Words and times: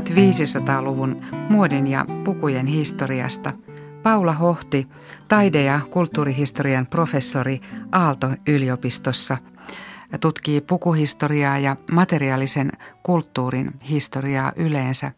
puhumme 0.00 0.30
1500-luvun 0.30 1.22
muodin 1.48 1.86
ja 1.86 2.06
pukujen 2.24 2.66
historiasta. 2.66 3.52
Paula 4.02 4.32
Hohti, 4.32 4.88
taide- 5.28 5.62
ja 5.62 5.80
kulttuurihistorian 5.90 6.86
professori 6.86 7.60
Aalto-yliopistossa, 7.92 9.36
tutkii 10.20 10.60
pukuhistoriaa 10.60 11.58
ja 11.58 11.76
materiaalisen 11.92 12.72
kulttuurin 13.02 13.70
historiaa 13.88 14.52
yleensä. 14.56 15.12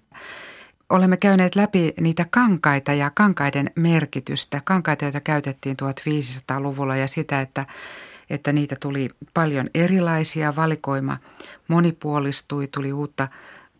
Olemme 0.90 1.16
käyneet 1.16 1.56
läpi 1.56 1.94
niitä 2.00 2.26
kankaita 2.30 2.92
ja 2.92 3.10
kankaiden 3.14 3.70
merkitystä, 3.76 4.60
kankaita, 4.64 5.04
joita 5.04 5.20
käytettiin 5.20 5.76
1500-luvulla 5.82 6.96
ja 6.96 7.06
sitä, 7.06 7.40
että 7.40 7.66
että 8.30 8.52
niitä 8.52 8.76
tuli 8.80 9.08
paljon 9.34 9.70
erilaisia, 9.74 10.56
valikoima 10.56 11.18
monipuolistui, 11.68 12.68
tuli 12.68 12.92
uutta, 12.92 13.28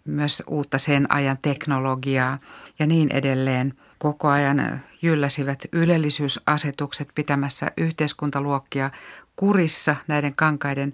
myös 0.05 0.43
uutta 0.47 0.79
sen 0.79 1.13
ajan 1.13 1.39
teknologiaa 1.43 2.39
ja 2.79 2.87
niin 2.87 3.13
edelleen. 3.13 3.75
Koko 3.99 4.29
ajan 4.29 4.81
jylläsivät 5.03 5.59
ylellisyysasetukset 5.73 7.09
pitämässä 7.15 7.71
yhteiskuntaluokkia 7.77 8.91
kurissa 9.37 9.97
näiden 10.09 10.35
kankaiden 10.35 10.93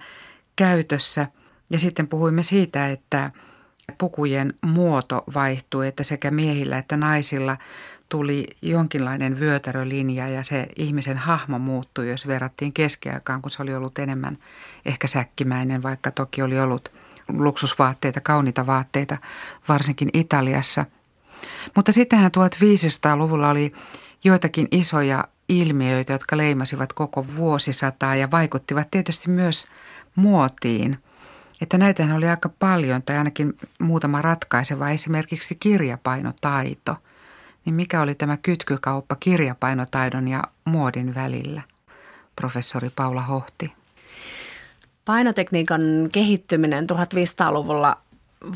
käytössä. 0.57 1.27
Ja 1.71 1.79
sitten 1.79 2.09
puhuimme 2.09 2.43
siitä, 2.43 2.89
että 2.89 3.31
pukujen 3.99 4.55
muoto 4.63 5.25
vaihtui, 5.35 5.89
että 5.89 6.03
sekä 6.03 6.31
miehillä 6.31 6.79
että 6.79 6.97
naisilla 6.97 7.57
tuli 8.09 8.47
jonkinlainen 8.63 9.41
vyötärölinja 9.41 10.29
ja 10.29 10.43
se 10.43 10.67
ihmisen 10.77 11.19
hahmo 11.19 11.59
muuttui, 11.59 12.11
jos 12.11 12.27
verrattiin 12.27 12.73
keskiaikaan, 12.73 13.43
kun 13.43 13.51
se 13.51 13.63
oli 13.63 13.75
ollut 13.75 13.99
enemmän 13.99 14.39
ehkä 14.85 15.07
säkkimäinen, 15.07 15.83
vaikka 15.83 16.11
toki 16.11 16.43
oli 16.43 16.61
ollut 16.61 16.93
luksusvaatteita, 17.29 18.21
kauniita 18.21 18.67
vaatteita, 18.67 19.19
varsinkin 19.69 20.11
Italiassa. 20.13 20.85
Mutta 21.77 21.93
sittenhän 21.93 22.31
1500-luvulla 22.37 23.51
oli 23.51 23.73
joitakin 24.25 24.69
isoja 24.71 25.25
ilmiöitä, 25.49 26.13
jotka 26.13 26.37
leimasivat 26.37 26.93
koko 26.93 27.27
vuosisataa 27.37 28.17
ja 28.17 28.31
vaikuttivat 28.31 28.89
tietysti 28.91 29.31
myös 29.31 29.67
muotiin. 30.15 30.99
Että 31.61 31.79
näitähän 31.79 32.17
oli 32.17 32.29
aika 32.29 32.51
paljon 32.59 33.03
tai 33.03 33.19
ainakin 33.19 33.57
muutama 33.81 34.23
ratkaiseva, 34.23 34.91
esimerkiksi 34.91 35.55
kirjapainotaito– 35.55 36.97
niin 37.69 37.75
mikä 37.75 38.01
oli 38.01 38.15
tämä 38.15 38.37
kytkykauppa 38.37 39.17
kirjapainotaidon 39.21 40.29
ja 40.29 40.45
muodin 40.65 41.15
välillä? 41.15 41.63
Professori 42.37 42.91
Paula 42.97 43.23
Hohti. 43.23 43.73
Painotekniikan 45.09 46.09
kehittyminen 46.13 46.87
1500-luvulla 46.93 47.97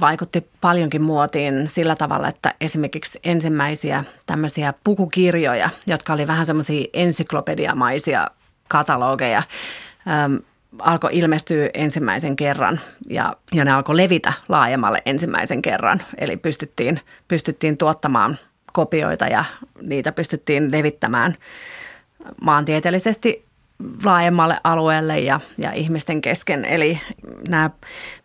vaikutti 0.00 0.46
paljonkin 0.60 1.02
muotiin 1.02 1.68
sillä 1.68 1.96
tavalla, 1.96 2.28
että 2.28 2.54
esimerkiksi 2.60 3.20
ensimmäisiä 3.24 4.04
tämmöisiä 4.26 4.74
pukukirjoja, 4.84 5.70
jotka 5.86 6.12
oli 6.12 6.26
vähän 6.26 6.46
semmoisia 6.46 6.86
ensyklopediamaisia 6.92 8.30
katalogeja, 8.68 9.42
äm, 10.24 10.38
alkoi 10.78 11.10
ilmestyä 11.12 11.70
ensimmäisen 11.74 12.36
kerran 12.36 12.80
ja, 13.08 13.36
ja 13.52 13.64
ne 13.64 13.72
alkoi 13.72 13.96
levitä 13.96 14.32
laajemmalle 14.48 15.02
ensimmäisen 15.06 15.62
kerran. 15.62 16.02
Eli 16.18 16.36
pystyttiin, 16.36 17.00
pystyttiin 17.28 17.76
tuottamaan 17.76 18.38
kopioita 18.72 19.26
ja 19.26 19.44
niitä 19.82 20.12
pystyttiin 20.12 20.72
levittämään 20.72 21.34
maantieteellisesti 22.40 23.51
laajemmalle 24.04 24.60
alueelle 24.64 25.20
ja, 25.20 25.40
ja 25.58 25.72
ihmisten 25.72 26.20
kesken. 26.20 26.64
Eli 26.64 27.00
nämä 27.48 27.70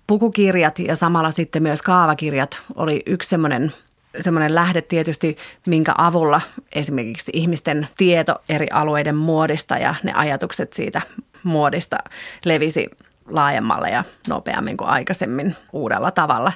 pukukirjat 0.07 0.79
ja 0.79 0.95
samalla 0.95 1.31
sitten 1.31 1.63
myös 1.63 1.81
kaavakirjat 1.81 2.61
oli 2.75 3.03
yksi 3.05 3.29
semmoinen 3.29 3.71
semmoinen 4.19 4.55
lähde 4.55 4.81
tietysti, 4.81 5.37
minkä 5.67 5.93
avulla 5.97 6.41
esimerkiksi 6.75 7.31
ihmisten 7.35 7.87
tieto 7.97 8.35
eri 8.49 8.67
alueiden 8.71 9.15
muodista 9.15 9.77
ja 9.77 9.95
ne 10.03 10.13
ajatukset 10.13 10.73
siitä 10.73 11.01
muodista 11.43 11.97
levisi 12.45 12.89
laajemmalle 13.27 13.89
ja 13.89 14.03
nopeammin 14.27 14.77
kuin 14.77 14.89
aikaisemmin 14.89 15.55
uudella 15.73 16.11
tavalla. 16.11 16.51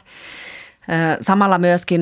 Samalla 1.22 1.57
myöskin 1.57 2.01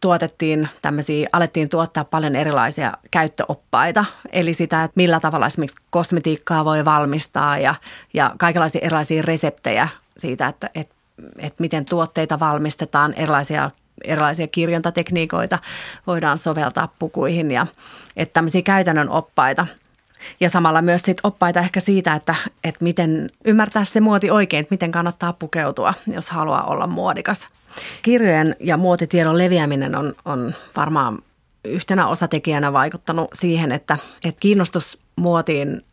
tuotettiin 0.00 0.68
tämmöisiä, 0.82 1.28
alettiin 1.32 1.68
tuottaa 1.68 2.04
paljon 2.04 2.36
erilaisia 2.36 2.92
käyttöoppaita, 3.10 4.04
eli 4.32 4.54
sitä, 4.54 4.84
että 4.84 4.92
millä 4.96 5.20
tavalla 5.20 5.46
esimerkiksi 5.46 5.82
kosmetiikkaa 5.90 6.64
voi 6.64 6.84
valmistaa 6.84 7.58
ja, 7.58 7.74
ja 8.14 8.34
kaikenlaisia 8.38 8.80
erilaisia 8.84 9.22
reseptejä 9.22 9.88
siitä, 10.16 10.48
että, 10.48 10.70
että, 10.74 10.94
että 11.38 11.62
miten 11.62 11.84
tuotteita 11.84 12.40
valmistetaan, 12.40 13.14
erilaisia 13.14 13.70
erilaisia 14.04 14.46
kirjontatekniikoita 14.46 15.58
voidaan 16.06 16.38
soveltaa 16.38 16.94
pukuihin 16.98 17.50
ja 17.50 17.66
että 18.16 18.32
tämmöisiä 18.32 18.62
käytännön 18.62 19.08
oppaita. 19.08 19.66
Ja 20.40 20.50
samalla 20.50 20.82
myös 20.82 21.02
sit 21.02 21.20
oppaita 21.22 21.60
ehkä 21.60 21.80
siitä, 21.80 22.14
että, 22.14 22.34
että 22.64 22.84
miten 22.84 23.30
ymmärtää 23.44 23.84
se 23.84 24.00
muoti 24.00 24.30
oikein, 24.30 24.60
että 24.60 24.74
miten 24.74 24.92
kannattaa 24.92 25.32
pukeutua, 25.32 25.94
jos 26.06 26.30
haluaa 26.30 26.64
olla 26.64 26.86
muodikas– 26.86 27.48
Kirjojen 28.02 28.56
ja 28.60 28.76
muotitiedon 28.76 29.38
leviäminen 29.38 29.94
on, 29.94 30.14
on 30.24 30.54
varmaan 30.76 31.18
yhtenä 31.64 32.06
osatekijänä 32.06 32.72
vaikuttanut 32.72 33.30
siihen, 33.34 33.72
että, 33.72 33.98
että 34.24 34.40
kiinnostus 34.40 34.98
muotiin 35.16 35.84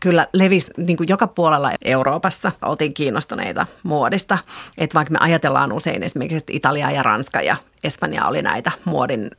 kyllä 0.00 0.26
levisi 0.32 0.70
niin 0.76 0.96
kuin 0.96 1.08
joka 1.08 1.26
puolella 1.26 1.70
Euroopassa. 1.84 2.52
Oltiin 2.62 2.94
kiinnostuneita 2.94 3.66
muodista. 3.82 4.38
Että 4.78 4.94
vaikka 4.94 5.12
me 5.12 5.18
ajatellaan 5.20 5.72
usein 5.72 6.02
esimerkiksi, 6.02 6.44
Italia 6.50 6.90
ja 6.90 7.02
Ranska 7.02 7.42
ja 7.42 7.56
Espanja 7.84 8.26
oli 8.26 8.42
näitä 8.42 8.72
muodin 8.84 9.30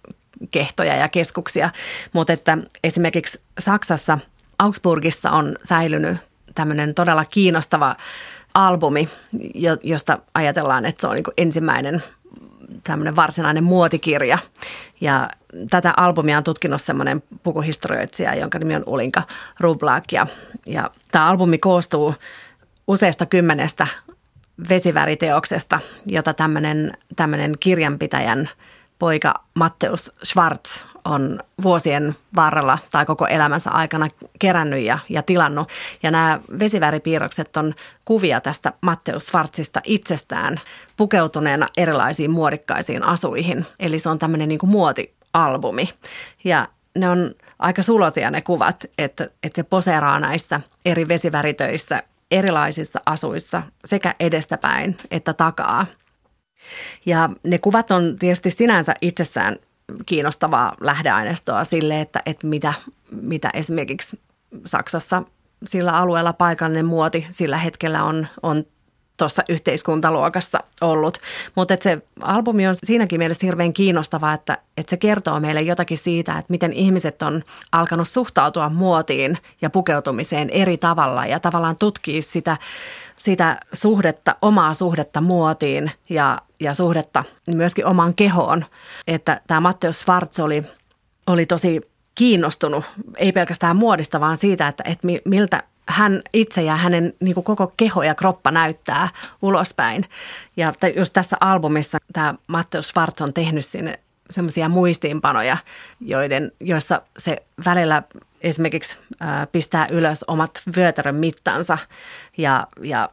kehtoja 0.52 0.96
ja 0.96 1.10
keskuksia, 1.10 1.70
mutta 2.14 2.34
että 2.34 2.58
esimerkiksi 2.84 3.42
Saksassa 3.60 4.20
Augsburgissa 4.60 5.32
on 5.32 5.56
säilynyt 5.64 6.18
tämmöinen 6.56 6.94
todella 6.94 7.26
kiinnostava 7.26 7.96
albumi, 8.54 9.10
josta 9.84 10.20
ajatellaan, 10.34 10.86
että 10.86 11.02
se 11.02 11.08
on 11.08 11.16
niin 11.16 11.24
ensimmäinen 11.38 12.04
tämmöinen 12.84 13.16
varsinainen 13.16 13.64
muotikirja. 13.64 14.38
Ja 15.02 15.30
tätä 15.70 15.94
albumia 15.98 16.38
on 16.38 16.44
tutkinut 16.44 16.82
semmoinen 16.82 17.24
pukuhistorioitsija, 17.44 18.36
jonka 18.36 18.60
nimi 18.60 18.76
on 18.76 18.84
Ulinka 18.86 19.24
Rublak. 19.60 20.04
Ja, 20.12 20.28
ja 20.66 20.92
tämä 21.12 21.28
albumi 21.28 21.58
koostuu 21.58 22.16
useista 22.88 23.26
kymmenestä 23.26 23.88
vesiväriteoksesta, 24.70 25.80
jota 26.06 26.34
tämmöinen, 26.34 26.98
tämmöinen 27.16 27.54
kirjanpitäjän– 27.60 28.50
poika 29.04 29.34
Matteus 29.54 30.12
Schwartz 30.24 30.86
on 31.06 31.40
vuosien 31.64 32.16
varrella 32.36 32.78
tai 32.92 33.06
koko 33.06 33.28
elämänsä 33.28 33.72
aikana 33.72 34.08
kerännyt 34.40 34.84
ja, 34.84 35.00
ja 35.10 35.24
tilannut. 35.24 35.70
Ja 36.04 36.12
nämä 36.12 36.40
vesiväripiirrokset 36.60 37.58
on 37.58 37.74
kuvia 38.06 38.42
tästä 38.42 38.74
Matteus 38.82 39.26
Schwartzista 39.26 39.82
itsestään 39.84 40.62
pukeutuneena 40.98 41.68
erilaisiin 41.78 42.32
muodikkaisiin 42.32 43.04
asuihin. 43.04 43.66
Eli 43.80 44.00
se 44.00 44.10
on 44.10 44.20
tämmöinen 44.20 44.50
niin 44.50 44.60
kuin 44.60 44.70
muotialbumi. 44.70 45.90
Ja 46.44 46.68
ne 46.98 47.10
on 47.10 47.36
aika 47.60 47.82
sulosia 47.82 48.32
ne 48.32 48.42
kuvat, 48.42 48.86
että, 48.98 49.28
että 49.44 49.56
se 49.56 49.64
poseeraa 49.64 50.20
näissä 50.20 50.62
eri 50.86 51.08
vesiväritöissä 51.08 52.04
erilaisissa 52.32 53.02
asuissa 53.06 53.64
sekä 53.86 54.16
edestäpäin 54.20 54.98
että 55.12 55.34
takaa– 55.34 55.86
ja 57.06 57.30
ne 57.44 57.58
kuvat 57.58 57.92
on 57.92 58.16
tietysti 58.20 58.52
sinänsä 58.52 58.94
itsessään 59.02 59.56
kiinnostavaa 60.06 60.76
lähdeaineistoa 60.82 61.64
sille, 61.64 62.02
että, 62.02 62.22
että 62.26 62.48
mitä, 62.48 62.74
mitä 63.12 63.50
esimerkiksi 63.54 64.20
Saksassa 64.66 65.24
sillä 65.66 65.98
alueella 65.98 66.34
paikallinen 66.34 66.86
muoti 66.86 67.28
sillä 67.30 67.58
hetkellä 67.58 68.04
on, 68.04 68.28
on 68.44 68.66
tuossa 69.18 69.44
yhteiskuntaluokassa 69.50 70.60
ollut. 70.82 71.18
Mutta 71.56 71.78
se 71.82 72.02
albumi 72.22 72.68
on 72.68 72.76
siinäkin 72.84 73.20
mielessä 73.20 73.48
hirveän 73.48 73.74
kiinnostava, 73.74 74.34
että, 74.34 74.58
että 74.78 74.90
se 74.90 74.98
kertoo 74.98 75.40
meille 75.40 75.62
jotakin 75.62 75.98
siitä, 75.98 76.38
että 76.38 76.52
miten 76.52 76.74
ihmiset 76.74 77.22
on 77.22 77.44
alkanut 77.72 78.08
suhtautua 78.08 78.70
muotiin 78.70 79.38
ja 79.62 79.70
pukeutumiseen 79.70 80.50
eri 80.50 80.78
tavalla 80.78 81.26
ja 81.26 81.40
tavallaan 81.40 81.78
tutkii 81.78 82.22
sitä, 82.22 82.58
sitä 83.18 83.60
suhdetta, 83.74 84.36
omaa 84.42 84.74
suhdetta 84.74 85.22
muotiin 85.22 85.92
ja, 86.10 86.38
ja 86.64 86.74
suhdetta 86.74 87.24
myöskin 87.48 87.86
omaan 87.86 88.14
kehoon. 88.16 88.66
Että 89.08 89.42
tämä 89.48 89.60
Matteo 89.60 89.92
Schwartz 89.92 90.40
oli, 90.40 90.64
oli 91.28 91.46
tosi 91.46 91.82
kiinnostunut, 92.16 92.86
ei 93.18 93.32
pelkästään 93.32 93.76
muodista, 93.76 94.20
vaan 94.20 94.38
siitä, 94.38 94.68
että, 94.68 94.84
että 94.88 95.08
miltä 95.26 95.64
hän 95.88 96.22
itse 96.34 96.62
ja 96.62 96.76
hänen 96.76 97.14
niin 97.20 97.34
kuin 97.34 97.44
koko 97.44 97.74
keho 97.78 98.04
ja 98.04 98.16
kroppa 98.16 98.52
näyttää 98.52 99.10
ulospäin. 99.42 100.06
Ja 100.58 100.74
just 100.96 101.14
tässä 101.14 101.38
albumissa 101.40 101.98
tämä 102.14 102.36
Matteo 102.48 102.82
Schwartz 102.82 103.22
on 103.22 103.34
tehnyt 103.34 103.66
sinne 103.66 104.00
semmoisia 104.30 104.70
muistiinpanoja, 104.70 105.58
joiden, 106.02 106.52
joissa 106.60 107.02
se 107.18 107.44
välillä 107.66 108.04
esimerkiksi 108.42 108.98
ää, 109.20 109.48
pistää 109.48 109.88
ylös 109.92 110.24
omat 110.28 110.62
vyötärön 110.76 111.16
mittansa 111.16 111.78
ja, 112.38 112.68
ja 112.84 113.10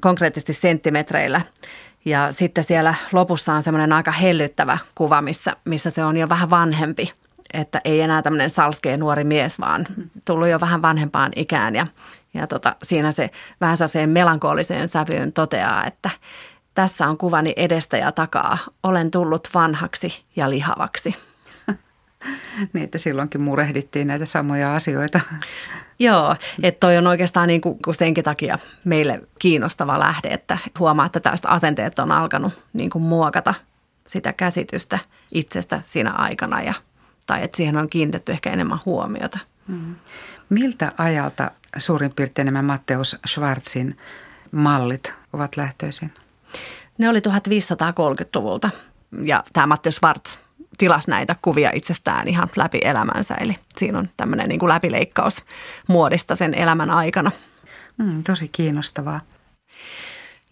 konkreettisesti 0.00 0.52
senttimetreillä. 0.52 1.40
Ja 2.04 2.32
sitten 2.32 2.64
siellä 2.64 2.94
lopussa 3.12 3.54
on 3.54 3.62
semmoinen 3.62 3.92
aika 3.92 4.10
hellyttävä 4.10 4.78
kuva, 4.94 5.22
missä, 5.22 5.56
missä 5.64 5.90
se 5.90 6.04
on 6.04 6.16
jo 6.16 6.28
vähän 6.28 6.50
vanhempi. 6.50 7.12
Että 7.52 7.80
ei 7.84 8.00
enää 8.00 8.22
tämmöinen 8.22 8.50
salskee 8.50 8.96
nuori 8.96 9.24
mies, 9.24 9.60
vaan 9.60 9.86
tullut 10.24 10.48
jo 10.48 10.60
vähän 10.60 10.82
vanhempaan 10.82 11.32
ikään. 11.36 11.76
Ja, 11.76 11.86
ja 12.34 12.46
tota, 12.46 12.76
siinä 12.82 13.12
se 13.12 13.30
vähän 13.60 13.76
sellaiseen 13.76 14.10
melankoliseen 14.10 14.88
sävyyn 14.88 15.32
toteaa, 15.32 15.84
että 15.84 16.10
tässä 16.74 17.08
on 17.08 17.18
kuvani 17.18 17.52
edestä 17.56 17.96
ja 17.96 18.12
takaa. 18.12 18.58
Olen 18.82 19.10
tullut 19.10 19.48
vanhaksi 19.54 20.24
ja 20.36 20.50
lihavaksi. 20.50 21.29
Niin, 22.72 22.84
että 22.84 22.98
silloinkin 22.98 23.40
murehdittiin 23.40 24.06
näitä 24.06 24.26
samoja 24.26 24.74
asioita. 24.74 25.20
Joo, 25.98 26.36
että 26.62 26.80
toi 26.80 26.98
on 26.98 27.06
oikeastaan 27.06 27.48
niin 27.48 27.60
kuin 27.60 27.78
senkin 27.90 28.24
takia 28.24 28.58
meille 28.84 29.22
kiinnostava 29.38 29.98
lähde, 29.98 30.28
että 30.28 30.58
huomaa, 30.78 31.06
että 31.06 31.20
tästä 31.20 31.48
asenteet 31.48 31.98
on 31.98 32.12
alkanut 32.12 32.52
niin 32.72 32.90
kuin 32.90 33.02
muokata 33.02 33.54
sitä 34.06 34.32
käsitystä 34.32 34.98
itsestä 35.32 35.82
siinä 35.86 36.10
aikana 36.10 36.62
ja, 36.62 36.74
tai 37.26 37.44
että 37.44 37.56
siihen 37.56 37.76
on 37.76 37.88
kiinnitetty 37.88 38.32
ehkä 38.32 38.50
enemmän 38.50 38.78
huomiota. 38.86 39.38
Hmm. 39.68 39.94
Miltä 40.48 40.92
ajalta 40.98 41.50
suurin 41.78 42.12
piirtein 42.16 42.46
nämä 42.46 42.62
Matteus 42.62 43.18
Schwarzin 43.26 43.98
mallit 44.52 45.14
ovat 45.32 45.56
lähtöisin? 45.56 46.12
Ne 46.98 47.08
oli 47.08 47.18
1530-luvulta 47.18 48.70
ja 49.24 49.44
tämä 49.52 49.66
Matteus 49.66 49.94
Schwarz 49.94 50.36
tilasi 50.80 51.10
näitä 51.10 51.36
kuvia 51.42 51.70
itsestään 51.74 52.28
ihan 52.28 52.50
läpi 52.56 52.80
elämänsä. 52.84 53.34
Eli 53.34 53.56
siinä 53.76 53.98
on 53.98 54.08
tämmöinen 54.16 54.48
niin 54.48 54.58
kuin 54.58 54.68
läpileikkaus 54.68 55.44
muodista 55.88 56.36
sen 56.36 56.54
elämän 56.54 56.90
aikana. 56.90 57.30
Mm, 57.98 58.22
tosi 58.22 58.48
kiinnostavaa. 58.48 59.20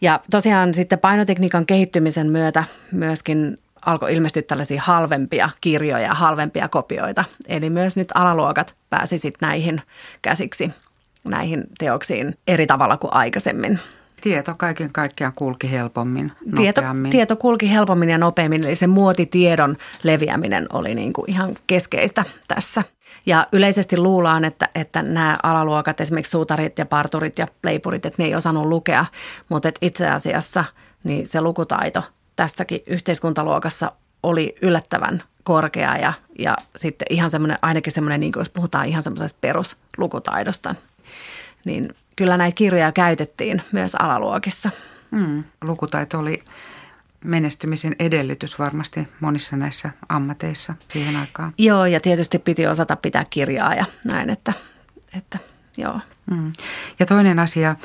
Ja 0.01 0.21
tosiaan 0.31 0.75
sitten 0.75 0.99
painotekniikan 0.99 1.67
kehittymisen 1.67 2.27
myötä 2.27 2.65
myöskin 2.93 3.59
alkoi 3.87 4.15
ilmestyä 4.15 4.43
tällaisia 4.43 4.83
halvempia 4.83 5.51
kirjoja, 5.61 6.15
halvempia 6.15 6.69
kopioita. 6.69 7.25
Eli 7.47 7.71
myös 7.71 7.97
nyt 7.97 8.09
alaluokat 8.15 8.75
pääsi 8.91 9.19
sitten 9.19 9.49
näihin 9.49 9.83
käsiksi, 10.23 10.71
näihin 11.25 11.65
teoksiin 11.79 12.39
eri 12.47 12.67
tavalla 12.67 12.97
kuin 12.97 13.13
aikaisemmin. 13.13 13.79
Tieto 14.20 14.55
kaiken 14.55 14.93
kaikkiaan 14.93 15.32
kulki 15.32 15.70
helpommin, 15.70 16.32
tieto, 16.56 16.81
tieto 17.11 17.37
kulki 17.37 17.70
helpommin 17.70 18.11
ja 18.11 18.19
nopeammin, 18.19 18.65
eli 18.65 18.75
se 18.75 18.87
muotitiedon 18.87 19.76
leviäminen 20.03 20.67
oli 20.73 20.94
niin 20.94 21.12
kuin 21.12 21.31
ihan 21.31 21.56
keskeistä 21.67 22.25
tässä. 22.49 22.85
Ja 23.26 23.47
yleisesti 23.53 23.97
luullaan, 23.97 24.44
että, 24.44 24.69
että 24.75 25.03
nämä 25.03 25.38
alaluokat, 25.43 26.00
esimerkiksi 26.00 26.31
suutarit 26.31 26.79
ja 26.79 26.87
parturit 26.87 27.38
ja 27.38 27.47
leipurit, 27.65 28.06
että 28.06 28.23
ne 28.23 28.29
ei 28.29 28.35
osannut 28.35 28.67
lukea, 28.67 29.06
mutta 29.49 29.69
että 29.69 29.79
itse 29.82 30.09
asiassa 30.11 30.65
niin 31.05 31.26
se 31.26 31.41
lukutaito 31.41 32.03
tässäkin 32.37 32.81
yhteiskuntaluokassa 32.87 33.93
oli 34.23 34.55
yllättävän 34.62 35.23
korkea 35.43 35.97
ja, 35.97 36.12
ja 36.38 36.56
sitten 36.76 37.06
ihan 37.11 37.31
semmoinen, 37.31 37.59
ainakin 37.62 37.93
semmoinen, 37.93 38.20
niin 38.20 38.32
kuin 38.32 38.41
jos 38.41 38.50
puhutaan 38.50 38.87
ihan 38.87 39.03
semmoisesta 39.03 39.38
peruslukutaidosta, 39.41 40.75
niin 41.65 41.88
kyllä 42.19 42.37
näitä 42.37 42.55
kirjoja 42.55 42.93
käytettiin 42.93 43.62
myös 43.73 43.94
alaluokissa. 43.94 44.70
Mm, 45.11 45.44
lukutaito 45.65 46.19
oli 46.19 46.43
menestymisen 47.25 47.97
edellytys 47.99 48.59
varmasti 48.59 49.09
monissa 49.20 49.56
näissä 49.56 49.91
ammateissa 50.09 50.75
siihen 50.88 51.17
aikaan. 51.17 51.53
Joo, 51.59 51.87
ja 51.87 52.00
tietysti 52.00 52.38
piti 52.38 52.67
osata 52.67 52.97
pitää 52.97 53.26
kirjaa 53.31 53.75
ja 53.75 53.85
näin, 54.05 54.31
että, 54.31 54.53
että 55.17 55.38
joo. 55.76 56.00
Mm. 56.31 56.53
Ja 56.99 57.06
toinen 57.06 57.38
asia, 57.38 57.76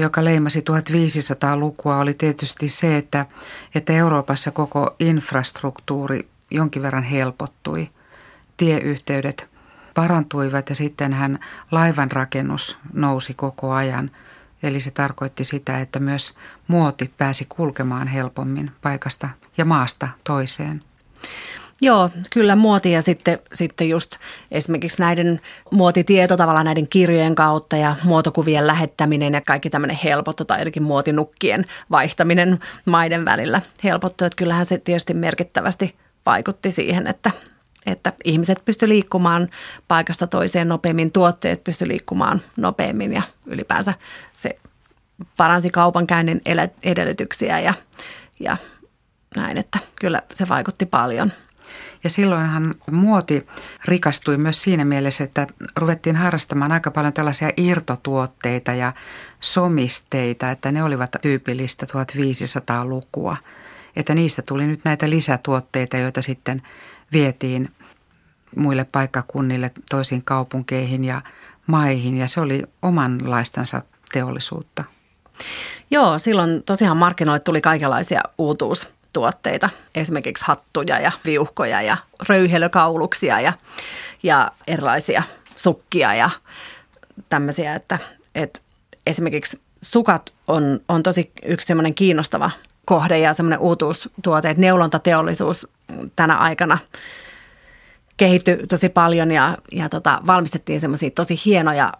joka 0.00 0.24
leimasi 0.24 0.60
1500-lukua, 0.60 1.98
oli 1.98 2.14
tietysti 2.14 2.68
se, 2.68 2.96
että, 2.96 3.26
että 3.74 3.92
Euroopassa 3.92 4.50
koko 4.50 4.96
infrastruktuuri 5.00 6.28
jonkin 6.50 6.82
verran 6.82 7.02
helpottui. 7.02 7.90
Tieyhteydet 8.56 9.57
parantuivat 9.98 10.68
ja 10.68 10.74
sitten 10.74 11.12
hän 11.12 11.38
laivan 11.70 12.12
rakennus 12.12 12.78
nousi 12.92 13.34
koko 13.34 13.72
ajan. 13.72 14.10
Eli 14.62 14.80
se 14.80 14.90
tarkoitti 14.90 15.44
sitä, 15.44 15.80
että 15.80 15.98
myös 15.98 16.34
muoti 16.68 17.10
pääsi 17.18 17.46
kulkemaan 17.48 18.06
helpommin 18.06 18.70
paikasta 18.82 19.28
ja 19.56 19.64
maasta 19.64 20.08
toiseen. 20.24 20.82
Joo, 21.80 22.10
kyllä 22.32 22.56
muoti 22.56 22.92
ja 22.92 23.02
sitten, 23.02 23.38
sitten 23.52 23.88
just 23.88 24.16
esimerkiksi 24.50 25.02
näiden 25.02 25.40
muotitieto 25.70 26.36
tavallaan 26.36 26.66
näiden 26.66 26.88
kirjojen 26.88 27.34
kautta 27.34 27.76
ja 27.76 27.96
muotokuvien 28.04 28.66
lähettäminen 28.66 29.34
ja 29.34 29.40
kaikki 29.40 29.70
tämmöinen 29.70 29.98
helpottu 30.04 30.44
tai 30.44 30.58
jotenkin 30.58 30.82
muotinukkien 30.82 31.64
vaihtaminen 31.90 32.58
maiden 32.84 33.24
välillä 33.24 33.62
helpottu. 33.84 34.24
Että 34.24 34.36
kyllähän 34.36 34.66
se 34.66 34.78
tietysti 34.78 35.14
merkittävästi 35.14 35.96
vaikutti 36.26 36.70
siihen, 36.70 37.06
että, 37.06 37.30
että 37.86 38.12
ihmiset 38.24 38.64
pysty 38.64 38.88
liikkumaan 38.88 39.48
paikasta 39.88 40.26
toiseen 40.26 40.68
nopeammin, 40.68 41.12
tuotteet 41.12 41.64
pysty 41.64 41.88
liikkumaan 41.88 42.40
nopeammin 42.56 43.12
ja 43.12 43.22
ylipäänsä 43.46 43.94
se 44.32 44.58
paransi 45.36 45.70
kaupankäynnin 45.70 46.40
edellytyksiä 46.82 47.60
ja, 47.60 47.74
ja 48.40 48.56
näin, 49.36 49.58
että 49.58 49.78
kyllä 50.00 50.22
se 50.34 50.48
vaikutti 50.48 50.86
paljon. 50.86 51.32
Ja 52.04 52.10
silloinhan 52.10 52.74
muoti 52.90 53.46
rikastui 53.84 54.36
myös 54.36 54.62
siinä 54.62 54.84
mielessä, 54.84 55.24
että 55.24 55.46
ruvettiin 55.76 56.16
harrastamaan 56.16 56.72
aika 56.72 56.90
paljon 56.90 57.12
tällaisia 57.12 57.50
irtotuotteita 57.56 58.72
ja 58.72 58.92
somisteita, 59.40 60.50
että 60.50 60.72
ne 60.72 60.82
olivat 60.82 61.10
tyypillistä 61.22 61.86
1500-lukua. 61.86 63.36
Että 63.96 64.14
niistä 64.14 64.42
tuli 64.42 64.66
nyt 64.66 64.80
näitä 64.84 65.10
lisätuotteita, 65.10 65.96
joita 65.96 66.22
sitten 66.22 66.62
vietiin 67.12 67.70
muille 68.56 68.86
paikkakunnille, 68.92 69.70
toisiin 69.90 70.24
kaupunkeihin 70.24 71.04
ja 71.04 71.22
maihin 71.66 72.16
ja 72.16 72.28
se 72.28 72.40
oli 72.40 72.62
omanlaistansa 72.82 73.82
teollisuutta. 74.12 74.84
Joo, 75.90 76.18
silloin 76.18 76.62
tosiaan 76.62 76.96
markkinoille 76.96 77.40
tuli 77.40 77.60
kaikenlaisia 77.60 78.20
uutuustuotteita, 78.38 79.70
esimerkiksi 79.94 80.44
hattuja 80.46 81.00
ja 81.00 81.12
viuhkoja 81.24 81.82
ja 81.82 81.96
röyhelökauluksia 82.28 83.40
ja, 83.40 83.52
ja 84.22 84.52
erilaisia 84.66 85.22
sukkia 85.56 86.14
ja 86.14 86.30
tämmöisiä, 87.28 87.74
että, 87.74 87.98
että 88.34 88.60
esimerkiksi 89.06 89.60
sukat 89.82 90.34
on, 90.46 90.80
on 90.88 91.02
tosi 91.02 91.30
yksi 91.42 91.66
semmoinen 91.66 91.94
kiinnostava 91.94 92.50
kohde 92.88 93.18
ja 93.18 93.34
semmoinen 93.34 93.58
uutuustuote, 93.58 94.50
että 94.50 94.60
neulontateollisuus 94.60 95.68
tänä 96.16 96.36
aikana– 96.36 96.78
kehittyi 98.18 98.66
tosi 98.68 98.88
paljon 98.88 99.30
ja, 99.30 99.58
ja 99.72 99.88
tota, 99.88 100.20
valmistettiin 100.26 100.80
semmoisia 100.80 101.10
tosi 101.10 101.40
hienoja 101.44 101.92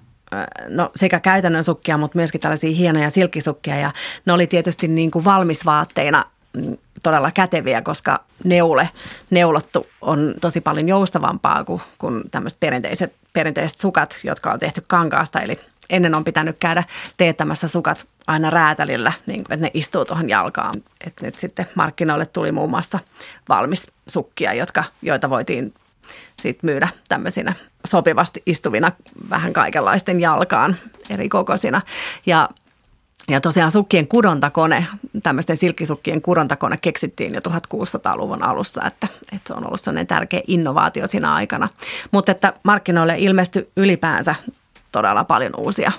no 0.68 0.90
sekä 0.96 1.20
käytännön 1.20 1.64
sukkia, 1.64 1.98
mutta 1.98 2.18
myöskin 2.18 2.40
tällaisia 2.40 2.74
hienoja 2.74 3.10
silkkisukkia. 3.10 3.76
Ja 3.76 3.92
ne 4.26 4.32
oli 4.32 4.46
tietysti 4.46 4.88
niin 4.88 5.10
kuin 5.10 5.24
valmisvaatteina 5.24 6.24
todella 7.02 7.30
käteviä, 7.30 7.82
koska 7.82 8.24
neule, 8.44 8.90
neulottu 9.30 9.86
on 10.00 10.34
tosi 10.40 10.60
paljon 10.60 10.88
joustavampaa 10.88 11.64
kuin, 11.64 11.80
kuin 11.98 12.30
tämmöiset 12.30 12.60
perinteiset, 12.60 13.12
perinteiset 13.32 13.78
sukat, 13.78 14.16
jotka 14.24 14.52
on 14.52 14.58
tehty 14.58 14.84
kankaasta. 14.86 15.40
Eli 15.40 15.60
ennen 15.90 16.14
on 16.14 16.24
pitänyt 16.24 16.56
käydä 16.60 16.84
teettämässä 17.16 17.68
sukat 17.68 18.06
aina 18.26 18.50
räätälillä, 18.50 19.12
niin 19.26 19.44
kuin, 19.44 19.54
että 19.54 19.66
ne 19.66 19.70
istuu 19.74 20.04
tuohon 20.04 20.28
jalkaan. 20.28 20.74
Et 21.00 21.20
nyt 21.22 21.38
sitten 21.38 21.66
markkinoille 21.74 22.26
tuli 22.26 22.52
muun 22.52 22.70
muassa 22.70 22.98
valmis 23.48 23.90
sukkia, 24.08 24.54
jotka, 24.54 24.84
joita 25.02 25.30
voitiin 25.30 25.74
sit 26.42 26.62
myydä 26.62 26.88
tämmöisinä 27.08 27.54
sopivasti 27.86 28.42
istuvina 28.46 28.92
vähän 29.30 29.52
kaikenlaisten 29.52 30.20
jalkaan 30.20 30.76
eri 31.10 31.28
kokoisina. 31.28 31.80
Ja 32.26 32.48
ja 33.28 33.40
tosiaan 33.40 33.72
sukkien 33.72 34.08
kudontakone, 34.08 34.86
tämmöisten 35.22 35.56
silkkisukkien 35.56 36.22
kudontakone 36.22 36.76
keksittiin 36.76 37.34
jo 37.34 37.40
1600-luvun 37.48 38.42
alussa, 38.42 38.86
että, 38.86 39.08
että 39.32 39.48
se 39.48 39.54
on 39.54 39.66
ollut 39.66 39.80
sellainen 39.80 40.06
tärkeä 40.06 40.40
innovaatio 40.46 41.06
siinä 41.06 41.34
aikana. 41.34 41.68
Mutta 42.10 42.32
että 42.32 42.52
markkinoille 42.62 43.14
ilmestyi 43.18 43.70
ylipäänsä 43.76 44.34
todella 44.92 45.24
paljon 45.24 45.52
uusia 45.56 45.92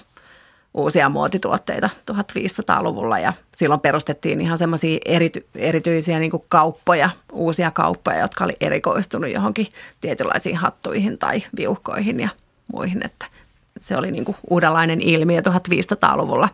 uusia 0.74 1.10
muotituotteita 1.10 1.90
1500-luvulla 2.12 3.20
ja 3.20 3.34
silloin 3.56 3.82
perustettiin 3.82 4.42
ihan 4.42 4.58
semmoisia 4.58 5.00
erity, 5.06 5.46
erityisiä 5.56 6.20
niin 6.20 6.32
kauppoja, 6.50 7.10
uusia 7.32 7.72
kauppoja, 7.72 8.20
jotka 8.20 8.44
oli 8.44 8.54
erikoistunut 8.62 9.32
johonkin 9.32 9.68
tietynlaisiin 10.02 10.58
hattuihin 10.58 11.18
tai 11.18 11.44
viuhkoihin 11.58 12.20
ja 12.20 12.30
muihin, 12.74 13.06
että 13.06 13.26
se 13.80 13.98
oli 13.98 14.12
niin 14.12 14.26
kuin 14.26 14.38
uudenlainen 14.50 15.02
ilmiö 15.02 15.42
1500-luvulla. 15.42 16.50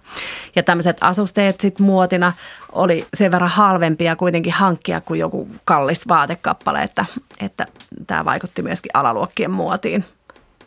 Ja 0.56 0.64
tämmöiset 0.64 0.98
asusteet 1.02 1.60
sitten 1.60 1.86
muotina 1.86 2.34
oli 2.72 3.08
sen 3.14 3.32
verran 3.32 3.50
halvempia 3.50 4.16
kuitenkin 4.16 4.54
hankkia 4.54 5.02
kuin 5.02 5.20
joku 5.20 5.48
kallis 5.66 6.08
vaatekappale, 6.08 6.84
että, 6.84 7.06
että 7.42 7.68
tämä 8.08 8.26
vaikutti 8.26 8.62
myöskin 8.62 8.92
alaluokkien 8.94 9.52
muotiin, 9.52 10.06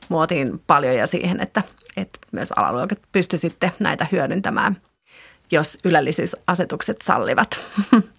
muotiin 0.08 0.62
paljon 0.66 0.96
ja 0.96 1.06
siihen, 1.06 1.40
että 1.40 1.62
että 1.96 2.18
myös 2.32 2.52
alaluokat 2.52 2.98
pysty 3.12 3.38
sitten 3.38 3.72
näitä 3.78 4.06
hyödyntämään. 4.12 4.76
jos 5.50 5.78
ylellisyysasetukset 5.84 7.02
sallivat. 7.02 7.60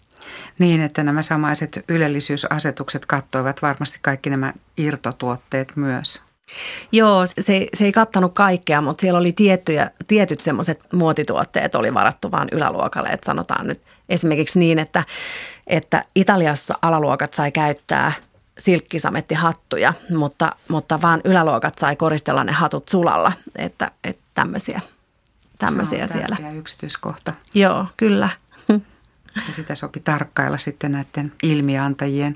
Niin, 0.60 0.82
että 0.82 1.04
nämä 1.04 1.22
samaiset 1.22 1.86
ylellisyysasetukset 1.88 3.06
kattoivat 3.06 3.62
varmasti 3.62 4.00
kaikki 4.02 4.30
nämä 4.30 4.54
irtotuotteet 4.78 5.76
myös. 5.76 6.22
Joo, 6.92 7.26
se, 7.26 7.68
se 7.74 7.86
ei 7.86 7.92
kattanut 7.92 8.34
kaikkea, 8.34 8.82
mutta 8.82 9.02
siellä 9.02 9.20
oli 9.20 9.32
tiettyjä, 9.32 9.92
tietyt 10.08 10.44
semmoiset 10.44 10.80
muotituotteet 10.94 11.76
oli 11.76 11.94
varattu 11.94 12.32
vain 12.32 12.50
yläluokalle. 12.52 13.10
Että 13.10 13.26
sanotaan 13.26 13.68
nyt 13.68 13.82
esimerkiksi 14.10 14.60
niin, 14.60 14.80
että, 14.80 15.04
että 15.68 16.04
Italiassa 16.16 16.78
alaluokat 16.82 17.34
sai 17.34 17.52
käyttää 17.52 18.12
silkkisamettihattuja, 18.60 19.94
mutta, 20.10 20.52
mutta 20.68 21.02
vaan 21.02 21.22
yläluokat 21.24 21.78
sai 21.78 21.96
koristella 21.96 22.44
ne 22.44 22.52
hatut 22.52 22.90
sulalla, 22.90 23.32
että, 23.56 23.92
että 24.04 24.22
tämmöisiä, 24.34 24.82
tämmöisiä 25.58 26.08
Se 26.08 26.14
on 26.14 26.20
siellä. 26.20 26.52
yksityiskohta. 26.52 27.34
Joo, 27.54 27.86
kyllä. 27.98 28.30
Ja 29.48 29.54
sitä 29.54 29.76
sopi 29.76 30.00
tarkkailla 30.00 30.58
sitten 30.58 30.92
näiden 30.92 31.32
ilmiantajien. 31.44 32.36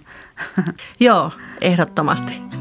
Joo, 1.00 1.32
ehdottomasti. 1.62 2.53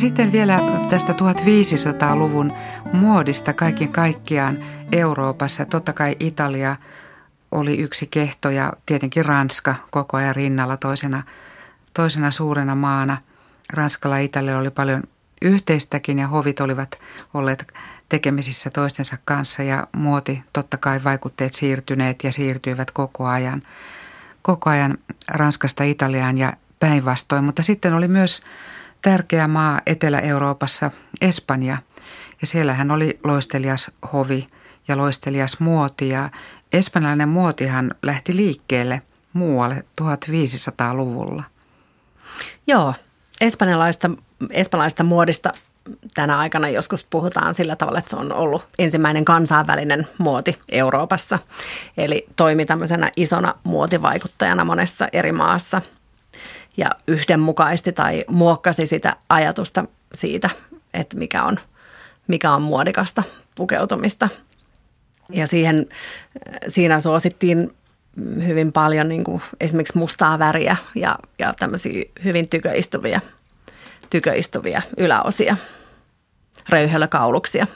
Sitten 0.00 0.32
vielä 0.32 0.60
tästä 0.90 1.12
1500-luvun 1.12 2.52
muodista 2.92 3.52
kaiken 3.52 3.88
kaikkiaan 3.88 4.58
Euroopassa. 4.92 5.64
Totta 5.66 5.92
kai 5.92 6.16
Italia 6.20 6.76
oli 7.50 7.78
yksi 7.78 8.06
kehto 8.06 8.50
ja 8.50 8.72
tietenkin 8.86 9.24
Ranska 9.24 9.74
koko 9.90 10.16
ajan 10.16 10.36
rinnalla 10.36 10.76
toisena, 10.76 11.22
toisena 11.94 12.30
suurena 12.30 12.74
maana. 12.74 13.18
Ranskalla 13.72 14.18
ja 14.18 14.24
Italia 14.24 14.58
oli 14.58 14.70
paljon 14.70 15.02
yhteistäkin 15.42 16.18
ja 16.18 16.28
hovit 16.28 16.60
olivat 16.60 16.98
olleet 17.34 17.72
tekemisissä 18.08 18.70
toistensa 18.70 19.16
kanssa 19.24 19.62
ja 19.62 19.86
muoti 19.92 20.42
totta 20.52 20.76
kai 20.76 21.04
vaikutteet 21.04 21.54
siirtyneet 21.54 22.24
ja 22.24 22.32
siirtyivät 22.32 22.90
koko 22.90 23.26
ajan, 23.26 23.62
koko 24.42 24.70
ajan 24.70 24.98
Ranskasta 25.28 25.84
Italiaan 25.84 26.38
ja 26.38 26.52
päinvastoin. 26.78 27.44
Mutta 27.44 27.62
sitten 27.62 27.94
oli 27.94 28.08
myös 28.08 28.42
tärkeä 29.02 29.48
maa 29.48 29.80
Etelä-Euroopassa, 29.86 30.90
Espanja. 31.20 31.78
Ja 32.40 32.46
siellähän 32.46 32.90
oli 32.90 33.20
loistelias 33.24 33.90
hovi 34.12 34.48
ja 34.88 34.96
loistelias 34.96 35.60
muoti. 35.60 36.08
Ja 36.08 36.30
espanjalainen 36.72 37.28
muotihan 37.28 37.94
lähti 38.02 38.36
liikkeelle 38.36 39.02
muualle 39.32 39.84
1500-luvulla. 40.02 41.42
Joo, 42.66 42.94
espanjalaista, 43.40 44.10
espanjalaista 44.50 45.04
muodista 45.04 45.52
tänä 46.14 46.38
aikana 46.38 46.68
joskus 46.68 47.06
puhutaan 47.10 47.54
sillä 47.54 47.76
tavalla, 47.76 47.98
että 47.98 48.10
se 48.10 48.16
on 48.16 48.32
ollut 48.32 48.64
ensimmäinen 48.78 49.24
kansainvälinen 49.24 50.06
muoti 50.18 50.58
Euroopassa. 50.68 51.38
Eli 51.96 52.26
toimi 52.36 52.64
tämmöisenä 52.64 53.10
isona 53.16 53.54
muotivaikuttajana 53.64 54.64
monessa 54.64 55.08
eri 55.12 55.32
maassa– 55.32 55.82
ja 56.80 56.90
yhdenmukaisti 57.06 57.92
tai 57.92 58.24
muokkasi 58.28 58.86
sitä 58.86 59.16
ajatusta 59.28 59.84
siitä, 60.14 60.50
että 60.94 61.16
mikä 61.16 61.44
on, 61.44 61.58
mikä 62.28 62.52
on 62.52 62.62
muodikasta 62.62 63.22
pukeutumista. 63.54 64.28
Ja 65.28 65.46
siihen, 65.46 65.86
siinä 66.68 67.00
suosittiin 67.00 67.72
hyvin 68.46 68.72
paljon 68.72 69.08
niin 69.08 69.24
kuin 69.24 69.42
esimerkiksi 69.60 69.98
mustaa 69.98 70.38
väriä 70.38 70.76
ja, 70.94 71.18
ja 71.38 71.54
tämmöisiä 71.58 72.04
hyvin 72.24 72.48
tyköistuvia, 72.48 73.20
tyköistuvia 74.10 74.82
yläosia, 74.96 75.56
röyhelökauluksia. 76.68 77.66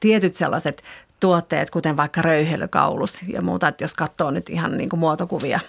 Tietyt 0.00 0.34
sellaiset 0.34 0.82
tuotteet, 1.20 1.70
kuten 1.70 1.96
vaikka 1.96 2.22
röyhelykaulus 2.22 3.22
ja 3.28 3.42
muuta, 3.42 3.68
että 3.68 3.84
jos 3.84 3.94
katsoo 3.94 4.30
nyt 4.30 4.50
ihan 4.50 4.78
niin 4.78 4.88
kuin 4.88 5.00
muotokuvia 5.00 5.60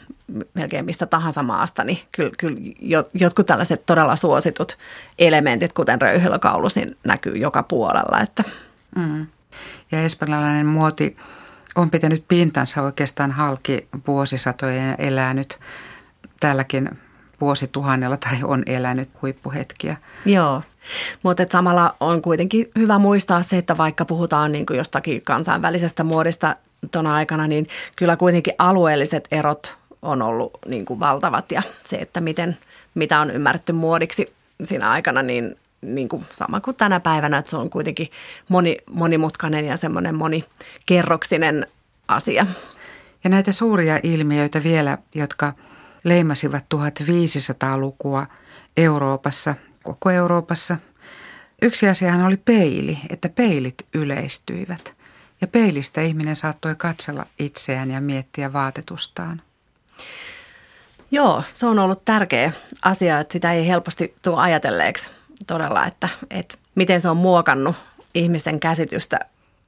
melkein 0.53 0.85
mistä 0.85 1.05
tahansa 1.05 1.43
maasta, 1.43 1.83
niin 1.83 1.99
kyllä, 2.11 2.31
kyllä 2.37 2.57
jotkut 3.13 3.45
tällaiset 3.45 3.85
todella 3.85 4.15
suositut 4.15 4.77
elementit, 5.19 5.73
kuten 5.73 6.01
röyhelykaulus, 6.01 6.75
niin 6.75 6.97
näkyy 7.03 7.37
joka 7.37 7.63
puolella. 7.63 8.19
Että. 8.21 8.43
Mm. 8.95 9.27
Ja 9.91 10.01
espanjalainen 10.01 10.65
muoti 10.65 11.17
on 11.75 11.89
pitänyt 11.89 12.25
pintansa 12.27 12.81
oikeastaan 12.81 13.31
halki 13.31 13.87
vuosisatojen 14.07 14.87
ja 14.87 14.95
elää 14.95 15.33
nyt 15.33 15.59
täälläkin 16.39 16.89
vuosituhannella 17.41 18.17
tai 18.17 18.43
on 18.43 18.63
elänyt 18.65 19.09
huippuhetkiä. 19.21 19.97
Joo, 20.25 20.61
mutta 21.23 21.45
samalla 21.49 21.95
on 21.99 22.21
kuitenkin 22.21 22.71
hyvä 22.75 22.99
muistaa 22.99 23.43
se, 23.43 23.57
että 23.57 23.77
vaikka 23.77 24.05
puhutaan 24.05 24.51
niin 24.51 24.65
kuin 24.65 24.77
jostakin 24.77 25.21
kansainvälisestä 25.21 26.03
muodista 26.03 26.55
tuona 26.91 27.15
aikana, 27.15 27.47
niin 27.47 27.67
kyllä 27.95 28.15
kuitenkin 28.15 28.53
alueelliset 28.57 29.27
erot 29.31 29.77
on 30.01 30.21
ollut 30.21 30.51
niin 30.67 30.85
kuin 30.85 30.99
valtavat 30.99 31.51
ja 31.51 31.61
se, 31.85 31.95
että 31.95 32.21
miten, 32.21 32.57
mitä 32.95 33.19
on 33.19 33.31
ymmärretty 33.31 33.73
muodiksi 33.73 34.33
siinä 34.63 34.89
aikana, 34.89 35.21
niin, 35.21 35.55
niin 35.81 36.09
kuin 36.09 36.25
sama 36.31 36.59
kuin 36.59 36.75
tänä 36.75 36.99
päivänä, 36.99 37.37
että 37.37 37.49
se 37.49 37.57
on 37.57 37.69
kuitenkin 37.69 38.07
moni, 38.49 38.77
monimutkainen 38.91 39.65
ja 39.65 39.77
semmoinen 39.77 40.15
monikerroksinen 40.15 41.67
asia. 42.07 42.47
Ja 43.23 43.29
näitä 43.29 43.51
suuria 43.51 43.99
ilmiöitä 44.03 44.63
vielä, 44.63 44.97
jotka 45.15 45.53
leimasivat 46.07 46.63
1500-lukua 46.75 48.27
Euroopassa, 48.77 49.55
koko 49.83 50.11
Euroopassa. 50.11 50.77
Yksi 51.61 51.89
asiahan 51.89 52.25
oli 52.25 52.37
peili, 52.37 52.99
että 53.09 53.29
peilit 53.29 53.85
yleistyivät. 53.93 54.93
Ja 55.41 55.47
peilistä 55.47 56.01
ihminen 56.01 56.35
saattoi 56.35 56.75
katsella 56.75 57.25
itseään 57.39 57.91
ja 57.91 58.01
miettiä 58.01 58.53
vaatetustaan. 58.53 59.41
Joo, 61.11 61.43
se 61.53 61.65
on 61.65 61.79
ollut 61.79 62.05
tärkeä 62.05 62.51
asia, 62.81 63.19
että 63.19 63.33
sitä 63.33 63.53
ei 63.53 63.67
helposti 63.67 64.15
tule 64.21 64.41
ajatelleeksi 64.41 65.11
todella, 65.47 65.85
että, 65.85 66.09
että 66.29 66.55
miten 66.75 67.01
se 67.01 67.09
on 67.09 67.17
muokannut 67.17 67.75
ihmisten 68.13 68.59
käsitystä 68.59 69.19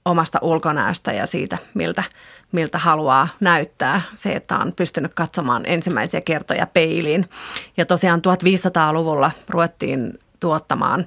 omasta 0.06 0.40
ulkonäöstä 0.42 1.12
ja 1.12 1.26
siitä, 1.26 1.58
miltä, 1.74 2.04
miltä 2.52 2.78
haluaa 2.78 3.28
näyttää. 3.40 4.02
Se, 4.16 4.34
että 4.34 4.58
on 4.58 4.74
pystynyt 4.76 5.14
katsomaan 5.14 5.66
ensimmäisiä 5.66 6.22
kertoja 6.22 6.68
peiliin. 6.68 7.30
Ja 7.78 7.86
tosiaan 7.86 8.20
1500-luvulla 8.20 9.32
ruvettiin 9.50 10.20
tuottamaan 10.40 11.06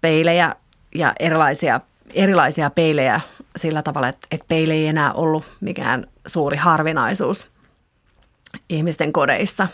peilejä 0.00 0.56
ja 0.94 1.12
erilaisia, 1.20 1.80
erilaisia 2.14 2.70
peilejä 2.70 3.20
sillä 3.56 3.82
tavalla, 3.82 4.08
että, 4.08 4.28
että 4.30 4.46
peile 4.48 4.74
ei 4.74 4.86
enää 4.86 5.12
ollut 5.12 5.44
mikään 5.60 6.04
suuri 6.26 6.56
harvinaisuus 6.56 7.46
ihmisten 8.68 9.12
kodeissa. 9.12 9.68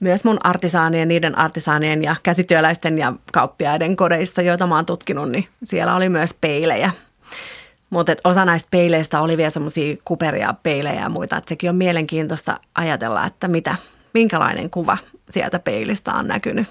Myös 0.00 0.24
mun 0.24 0.38
artisaanien, 0.44 1.08
niiden 1.08 1.38
artisaanien 1.38 2.02
ja 2.02 2.16
käsityöläisten 2.22 2.98
ja 2.98 3.12
kauppiaiden 3.32 3.96
kodeissa, 3.96 4.42
joita 4.42 4.66
mä 4.66 4.76
oon 4.76 4.86
tutkinut, 4.86 5.30
niin 5.30 5.48
siellä 5.64 5.94
oli 5.94 6.08
myös 6.08 6.34
peilejä. 6.40 6.90
Mutta 7.90 8.12
osa 8.24 8.44
näistä 8.44 8.68
peileistä 8.70 9.20
oli 9.20 9.36
vielä 9.36 9.50
semmoisia 9.50 9.96
kuperia 10.04 10.54
peilejä 10.62 11.00
ja 11.00 11.08
muita, 11.08 11.36
että 11.36 11.48
sekin 11.48 11.70
on 11.70 11.76
mielenkiintoista 11.76 12.60
ajatella, 12.74 13.26
että 13.26 13.48
mitä, 13.48 13.76
minkälainen 14.14 14.70
kuva 14.70 14.98
sieltä 15.30 15.58
peilistä 15.58 16.12
on 16.12 16.28
näkynyt. 16.28 16.66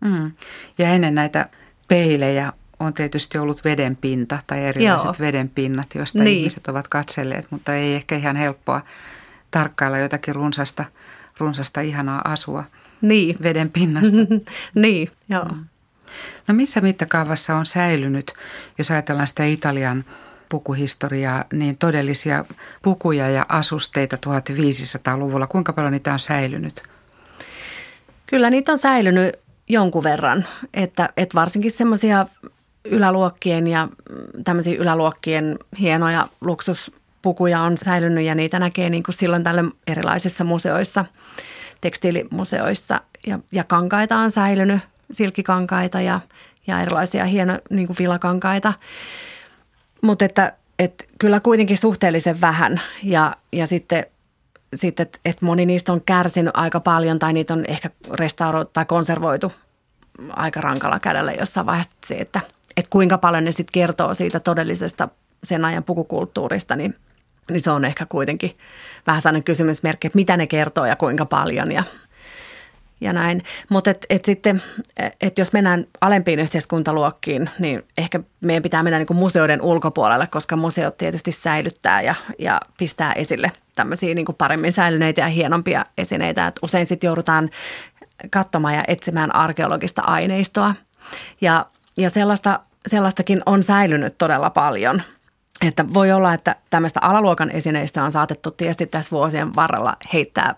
Mm. 0.00 0.32
Ja 0.78 0.88
ennen 0.88 1.14
näitä 1.14 1.48
peilejä 1.88 2.52
on 2.80 2.94
tietysti 2.94 3.38
ollut 3.38 3.64
vedenpinta 3.64 4.38
tai 4.46 4.64
erilaiset 4.64 5.04
Joo. 5.04 5.14
vedenpinnat, 5.18 5.94
joista 5.94 6.18
niin. 6.18 6.38
ihmiset 6.38 6.66
ovat 6.66 6.88
katselleet, 6.88 7.46
mutta 7.50 7.74
ei 7.74 7.94
ehkä 7.94 8.16
ihan 8.16 8.36
helppoa 8.36 8.80
tarkkailla 9.50 9.98
jotakin 9.98 10.34
runsasta, 10.34 10.84
runsasta 11.38 11.80
ihanaa 11.80 12.22
asua 12.24 12.64
niin. 13.00 13.36
veden 13.42 13.70
pinnasta. 13.70 14.16
niin, 14.74 15.10
joo. 15.28 15.44
Mm. 15.44 15.64
No 16.46 16.54
missä 16.54 16.80
mittakaavassa 16.80 17.56
on 17.56 17.66
säilynyt, 17.66 18.34
jos 18.78 18.90
ajatellaan 18.90 19.26
sitä 19.26 19.44
Italian 19.44 20.04
pukuhistoriaa, 20.48 21.44
niin 21.52 21.78
todellisia 21.78 22.44
pukuja 22.82 23.30
ja 23.30 23.46
asusteita 23.48 24.16
1500-luvulla, 24.16 25.46
kuinka 25.46 25.72
paljon 25.72 25.92
niitä 25.92 26.12
on 26.12 26.18
säilynyt? 26.18 26.82
Kyllä 28.26 28.50
niitä 28.50 28.72
on 28.72 28.78
säilynyt 28.78 29.36
jonkun 29.68 30.02
verran, 30.02 30.44
että, 30.74 31.08
että 31.16 31.34
varsinkin 31.34 31.70
semmoisia 31.70 32.26
yläluokkien 32.84 33.66
ja 33.66 33.88
tämmöisiä 34.44 34.78
yläluokkien 34.78 35.58
hienoja 35.80 36.28
luksuspukuja 36.40 37.60
on 37.60 37.78
säilynyt 37.78 38.24
ja 38.24 38.34
niitä 38.34 38.58
näkee 38.58 38.90
niin 38.90 39.02
kuin 39.02 39.14
silloin 39.14 39.44
tälle 39.44 39.64
erilaisissa 39.86 40.44
museoissa, 40.44 41.04
tekstiilimuseoissa 41.80 43.00
ja, 43.26 43.38
ja 43.52 43.64
kankaita 43.64 44.16
on 44.16 44.30
säilynyt 44.30 44.80
silkikankaita 45.10 46.00
ja, 46.00 46.20
ja 46.66 46.80
erilaisia 46.80 47.24
hieno 47.24 47.58
niin 47.70 47.88
vilakankaita. 47.98 48.72
Mutta 50.02 50.24
että, 50.24 50.52
että 50.78 51.04
kyllä 51.18 51.40
kuitenkin 51.40 51.78
suhteellisen 51.78 52.40
vähän. 52.40 52.80
Ja, 53.02 53.36
ja 53.52 53.66
sitten 53.66 54.06
sitten, 54.74 55.02
että 55.02 55.18
et 55.24 55.42
moni 55.42 55.66
niistä 55.66 55.92
on 55.92 56.00
kärsinyt 56.00 56.56
aika 56.56 56.80
paljon 56.80 57.18
tai 57.18 57.32
niitä 57.32 57.54
on 57.54 57.64
ehkä 57.68 57.90
restauroitu 58.12 58.70
tai 58.72 58.84
konservoitu 58.84 59.52
aika 60.30 60.60
rankalla 60.60 61.00
kädellä 61.00 61.32
jossain 61.32 61.66
vaiheessa. 61.66 61.96
Se, 62.06 62.14
että, 62.14 62.40
että 62.76 62.90
kuinka 62.90 63.18
paljon 63.18 63.44
ne 63.44 63.52
sitten 63.52 63.72
kertoo 63.72 64.14
siitä 64.14 64.40
todellisesta 64.40 65.08
sen 65.44 65.64
ajan 65.64 65.84
pukukulttuurista, 65.84 66.76
niin, 66.76 66.94
niin 67.50 67.60
se 67.60 67.70
on 67.70 67.84
ehkä 67.84 68.06
kuitenkin 68.06 68.58
vähän 69.06 69.22
sellainen 69.22 69.44
kysymysmerkki, 69.44 70.06
että 70.06 70.16
mitä 70.16 70.36
ne 70.36 70.46
kertoo 70.46 70.86
ja 70.86 70.96
kuinka 70.96 71.26
paljon. 71.26 71.72
Ja, 71.72 71.84
ja 73.00 73.12
näin. 73.12 73.42
Mutta 73.68 73.90
et, 73.90 74.06
et 74.10 74.24
sitten, 74.24 74.62
et 75.20 75.38
jos 75.38 75.52
mennään 75.52 75.86
alempiin 76.00 76.40
yhteiskuntaluokkiin, 76.40 77.50
niin 77.58 77.82
ehkä 77.98 78.20
meidän 78.40 78.62
pitää 78.62 78.82
mennä 78.82 78.98
niin 78.98 79.16
museoiden 79.16 79.62
ulkopuolelle, 79.62 80.26
koska 80.26 80.56
museot 80.56 80.96
tietysti 80.96 81.32
säilyttää 81.32 82.02
ja, 82.02 82.14
ja 82.38 82.60
pistää 82.78 83.12
esille 83.12 83.52
tämmöisiä 83.74 84.14
niin 84.14 84.26
paremmin 84.38 84.72
säilyneitä 84.72 85.20
ja 85.20 85.28
hienompia 85.28 85.84
esineitä. 85.98 86.46
Et 86.46 86.58
usein 86.62 86.86
sitten 86.86 87.08
joudutaan 87.08 87.50
katsomaan 88.30 88.74
ja 88.74 88.84
etsimään 88.88 89.34
arkeologista 89.34 90.02
aineistoa. 90.02 90.74
Ja, 91.40 91.66
ja 91.96 92.10
sellaista, 92.10 92.60
sellaistakin 92.86 93.42
on 93.46 93.62
säilynyt 93.62 94.18
todella 94.18 94.50
paljon. 94.50 95.02
Että 95.66 95.84
voi 95.94 96.12
olla, 96.12 96.34
että 96.34 96.56
tämmöistä 96.70 97.00
alaluokan 97.02 97.50
esineistöä 97.50 98.04
on 98.04 98.12
saatettu 98.12 98.50
tietysti 98.50 98.86
tässä 98.86 99.10
vuosien 99.10 99.56
varrella 99.56 99.96
heittää 100.12 100.54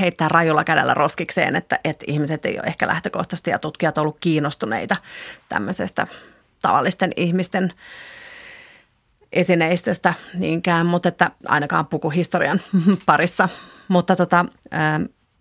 heittää 0.00 0.28
rajulla 0.28 0.64
kädellä 0.64 0.94
roskikseen, 0.94 1.56
että, 1.56 1.78
että 1.84 2.04
ihmiset 2.08 2.46
ei 2.46 2.58
ole 2.58 2.66
ehkä 2.66 2.86
lähtökohtaisesti 2.86 3.50
ja 3.50 3.58
tutkijat 3.58 3.98
ollut 3.98 4.16
kiinnostuneita 4.20 4.96
tämmöisestä 5.48 6.06
tavallisten 6.62 7.12
ihmisten 7.16 7.72
esineistöstä 9.32 10.14
niinkään, 10.34 10.86
mutta 10.86 11.08
että 11.08 11.30
ainakaan 11.48 11.86
pukuhistorian 11.86 12.60
parissa. 13.06 13.48
Mutta 13.88 14.16
tota, 14.16 14.44
ää, 14.70 15.00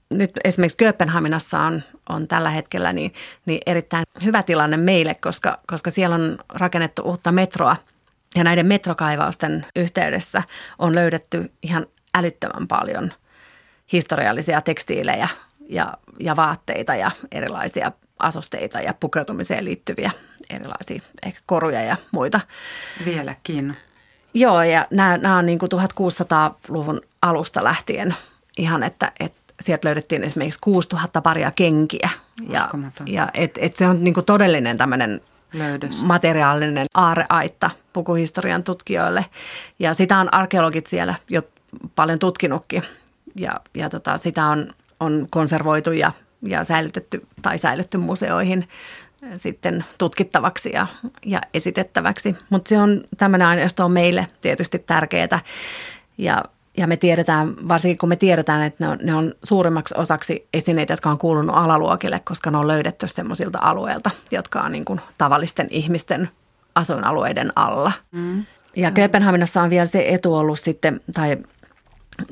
nyt 0.10 0.32
esimerkiksi 0.44 0.78
Kööpenhaminassa 0.78 1.60
on, 1.60 1.84
on 2.10 2.28
tällä 2.28 2.50
hetkellä 2.50 2.94
niin, 2.94 3.14
niin 3.46 3.60
erittäin 3.66 4.06
hyvä 4.24 4.44
tilanne 4.44 4.78
meille, 4.78 5.14
koska, 5.14 5.60
koska 5.68 5.92
siellä 5.92 6.16
on 6.16 6.38
rakennettu 6.50 7.02
uutta 7.02 7.32
metroa 7.32 7.76
ja 8.36 8.44
näiden 8.44 8.66
metrokaivausten 8.66 9.66
yhteydessä 9.76 10.44
on 10.80 10.96
löydetty 10.96 11.52
ihan 11.64 11.88
älyttömän 12.18 12.68
paljon– 12.68 13.14
historiallisia 13.92 14.62
tekstiilejä 14.62 15.28
ja, 15.70 15.94
ja 16.20 16.36
vaatteita 16.36 16.96
ja 16.96 17.12
erilaisia 17.32 17.92
asusteita 18.20 18.80
ja 18.80 18.94
pukeutumiseen 19.00 19.66
liittyviä 19.66 20.12
erilaisia 20.50 21.02
ehkä 21.26 21.40
koruja 21.46 21.82
ja 21.82 21.98
muita. 22.12 22.40
Vieläkin. 23.06 23.78
Joo, 24.34 24.64
ja 24.64 24.88
nämä, 24.92 25.18
nämä 25.18 25.38
on 25.38 25.46
niin 25.46 25.60
kuin 25.60 25.70
1600-luvun 25.72 27.02
alusta 27.22 27.64
lähtien 27.64 28.16
ihan, 28.58 28.84
että, 28.84 29.12
että 29.20 29.42
sieltä 29.62 29.88
löydettiin 29.88 30.24
esimerkiksi 30.24 30.60
6000 30.62 31.22
paria 31.22 31.52
kenkiä. 31.52 32.10
Ja, 32.50 32.70
ja 33.06 33.30
et, 33.34 33.58
et 33.62 33.76
se 33.76 33.88
on 33.88 34.04
niin 34.04 34.14
kuin 34.14 34.26
todellinen 34.26 34.78
tämmöinen 34.78 35.22
Löydös. 35.54 36.02
materiaalinen 36.02 36.86
aareaitta 36.94 37.70
pukuhistorian 37.94 38.64
tutkijoille. 38.64 39.26
Ja 39.80 39.94
sitä 39.94 40.18
on 40.18 40.34
arkeologit 40.34 40.88
siellä 40.88 41.16
jo 41.30 41.42
paljon 41.96 42.20
tutkinutkin 42.20 42.84
ja, 43.40 43.60
ja 43.74 43.90
tota, 43.90 44.18
sitä 44.18 44.46
on, 44.46 44.74
on 45.00 45.28
konservoitu 45.30 45.92
ja, 45.92 46.12
ja 46.42 46.64
säilytetty 46.64 47.28
tai 47.42 47.58
säilytty 47.58 47.98
museoihin 47.98 48.68
sitten 49.38 49.86
tutkittavaksi 49.98 50.70
ja, 50.74 50.88
ja 51.26 51.42
esitettäväksi. 51.54 52.36
Mutta 52.50 52.70
se 52.70 52.80
on, 52.80 53.04
tämmöinen 53.18 53.48
aineisto 53.48 53.86
on 53.86 53.92
meille 53.92 54.28
tietysti 54.42 54.80
tärkeää 54.80 55.40
ja, 56.18 56.44
ja 56.78 56.88
me 56.88 56.98
tiedetään, 56.98 57.68
varsinkin 57.68 57.98
kun 57.98 58.10
me 58.10 58.16
tiedetään, 58.16 58.62
että 58.62 58.86
ne 58.86 58.90
on, 58.92 58.98
ne 59.04 59.16
on 59.16 59.34
suurimmaksi 59.44 59.96
osaksi 59.98 60.48
esineitä, 60.54 60.94
jotka 60.94 61.10
on 61.10 61.18
kuulunut 61.18 61.56
alaluokille, 61.56 62.22
koska 62.24 62.52
ne 62.52 62.58
on 62.58 62.68
löydetty 62.68 63.08
semmoisilta 63.08 63.60
alueilta, 63.62 64.12
jotka 64.32 64.62
on 64.62 64.72
niin 64.72 64.86
kuin 64.86 65.02
tavallisten 65.18 65.68
ihmisten 65.70 66.30
asuinalueiden 66.76 67.52
alla. 67.56 67.92
Mm. 68.12 68.46
Ja 68.76 68.92
Kööpenhaminassa 68.92 69.62
on 69.62 69.70
vielä 69.70 69.86
se 69.86 70.06
etu 70.08 70.36
ollut 70.36 70.60
sitten, 70.60 71.02
tai 71.14 71.38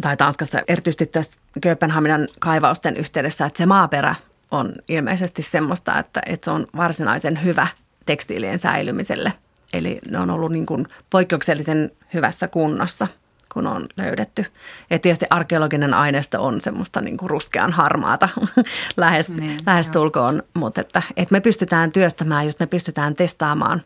tai 0.02 0.17
Tanskassa 0.17 0.62
erityisesti 0.67 1.06
tässä 1.06 1.38
Kööpenhaminan 1.62 2.28
kaivausten 2.39 2.98
yhteydessä, 2.98 3.46
että 3.46 3.58
se 3.58 3.65
maaperä 3.65 4.15
on 4.52 4.74
ilmeisesti 4.88 5.41
semmoista, 5.41 6.00
että, 6.00 6.22
että 6.26 6.46
se 6.46 6.52
on 6.52 6.67
varsinaisen 6.78 7.43
hyvä 7.43 7.67
tekstiilien 8.06 8.60
säilymiselle. 8.60 9.34
Eli 9.74 10.00
ne 10.10 10.19
on 10.19 10.30
ollut 10.30 10.52
niin 10.52 10.65
kuin 10.65 10.88
poikkeuksellisen 11.10 11.91
hyvässä 12.13 12.48
kunnossa, 12.48 13.08
kun 13.54 13.67
on 13.67 13.88
löydetty. 13.98 14.46
Ja 14.89 15.00
tietysti 15.00 15.26
arkeologinen 15.30 15.93
aineisto 15.93 16.43
on 16.43 16.62
semmoista 16.62 17.02
niin 17.02 17.17
kuin 17.17 17.30
ruskean 17.30 17.72
harmaata 17.72 18.30
lähes, 18.98 19.30
niin, 19.30 19.60
lähestulkoon, 19.65 20.43
mutta 20.54 20.82
että, 20.82 21.02
että 21.17 21.32
me 21.32 21.39
pystytään 21.39 21.91
työstämään, 21.91 22.46
jos 22.46 22.60
me 22.60 22.67
pystytään 22.67 23.15
testaamaan 23.15 23.82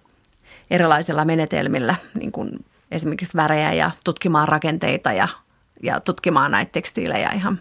erilaisilla 0.71 1.25
menetelmillä, 1.25 1.95
niin 2.13 2.31
kuin 2.31 2.65
esimerkiksi 2.91 3.37
värejä 3.37 3.73
ja 3.73 3.91
tutkimaan 4.03 4.47
rakenteita 4.47 5.13
ja 5.13 5.27
ja 5.83 5.99
tutkimaan 5.99 6.51
näitä 6.51 6.71
tekstiilejä 6.71 7.29
ihan 7.29 7.59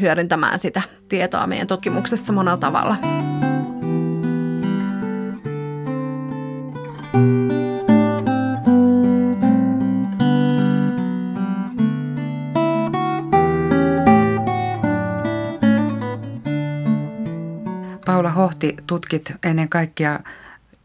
hyödyntämään 0.00 0.58
sitä 0.58 0.82
tietoa 1.08 1.46
meidän 1.46 1.66
tutkimuksessa 1.66 2.32
monella 2.32 2.56
tavalla. 2.56 2.96
Paula 18.06 18.30
Hohti, 18.30 18.76
tutkit 18.86 19.32
ennen 19.44 19.68
kaikkea 19.68 20.20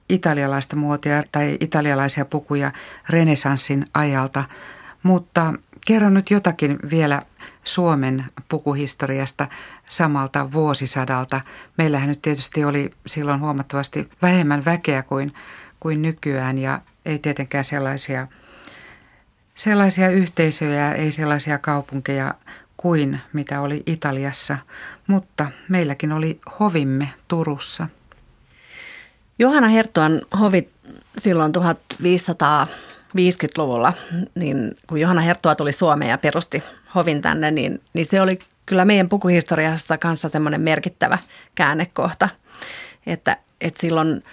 italialaista 0.10 0.76
muotia 0.76 1.24
tai 1.32 1.58
italialaisia 1.60 2.26
pukuja 2.26 2.72
renesanssin 3.10 3.86
ajalta, 3.94 4.44
mutta 5.04 5.54
Kerro 5.88 6.10
nyt 6.10 6.32
jotakin 6.32 6.80
vielä 6.90 7.22
Suomen 7.64 8.26
pukuhistoriasta 8.50 9.48
samalta 9.90 10.52
vuosisadalta. 10.52 11.42
Meillähän 11.78 12.10
nyt 12.10 12.22
tietysti 12.22 12.66
oli 12.66 12.92
silloin 13.06 13.40
huomattavasti 13.40 14.10
vähemmän 14.22 14.66
väkeä 14.66 15.04
kuin, 15.04 15.34
kuin 15.80 16.02
nykyään 16.02 16.58
ja 16.58 16.82
ei 17.06 17.20
tietenkään 17.20 17.64
sellaisia, 17.64 18.28
sellaisia 19.56 20.10
yhteisöjä, 20.10 20.92
ei 20.92 21.12
sellaisia 21.12 21.58
kaupunkeja 21.58 22.34
kuin 22.78 23.20
mitä 23.34 23.62
oli 23.62 23.84
Italiassa, 23.86 24.58
mutta 25.08 25.52
meilläkin 25.70 26.12
oli 26.12 26.40
hovimme 26.60 27.10
Turussa. 27.28 27.88
Johanna 29.40 29.70
Herttuan 29.70 30.22
hovi 30.40 30.70
silloin 31.18 31.52
1500 31.52 32.68
50-luvulla, 33.16 33.94
niin 34.36 34.78
kun 34.88 35.00
Johanna 35.00 35.22
Herttua 35.22 35.56
tuli 35.56 35.72
Suomeen 35.72 36.10
ja 36.10 36.18
perusti 36.18 36.64
hovin 36.96 37.22
tänne, 37.22 37.52
niin, 37.52 37.82
niin 37.94 38.06
se 38.06 38.22
oli 38.22 38.40
kyllä 38.66 38.86
meidän 38.86 39.10
pukuhistoriassa 39.10 39.98
kanssa 39.98 40.30
semmoinen 40.30 40.62
merkittävä 40.62 41.18
käännekohta, 41.56 42.30
että, 43.06 43.38
että 43.62 43.82
silloin 43.82 44.24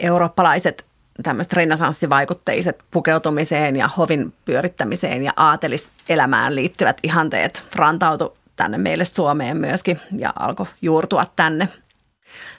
eurooppalaiset 0.00 0.86
tämmöiset 1.22 1.52
renesanssivaikutteiset 1.52 2.78
pukeutumiseen 2.90 3.76
ja 3.76 3.88
hovin 3.88 4.32
pyörittämiseen 4.44 5.22
ja 5.22 5.32
aateliselämään 5.36 6.54
liittyvät 6.54 6.96
ihanteet 7.02 7.62
rantautu 7.74 8.36
tänne 8.56 8.78
meille 8.78 9.04
Suomeen 9.04 9.56
myöskin 9.56 10.00
ja 10.16 10.32
alkoi 10.38 10.66
juurtua 10.82 11.26
tänne. 11.36 11.68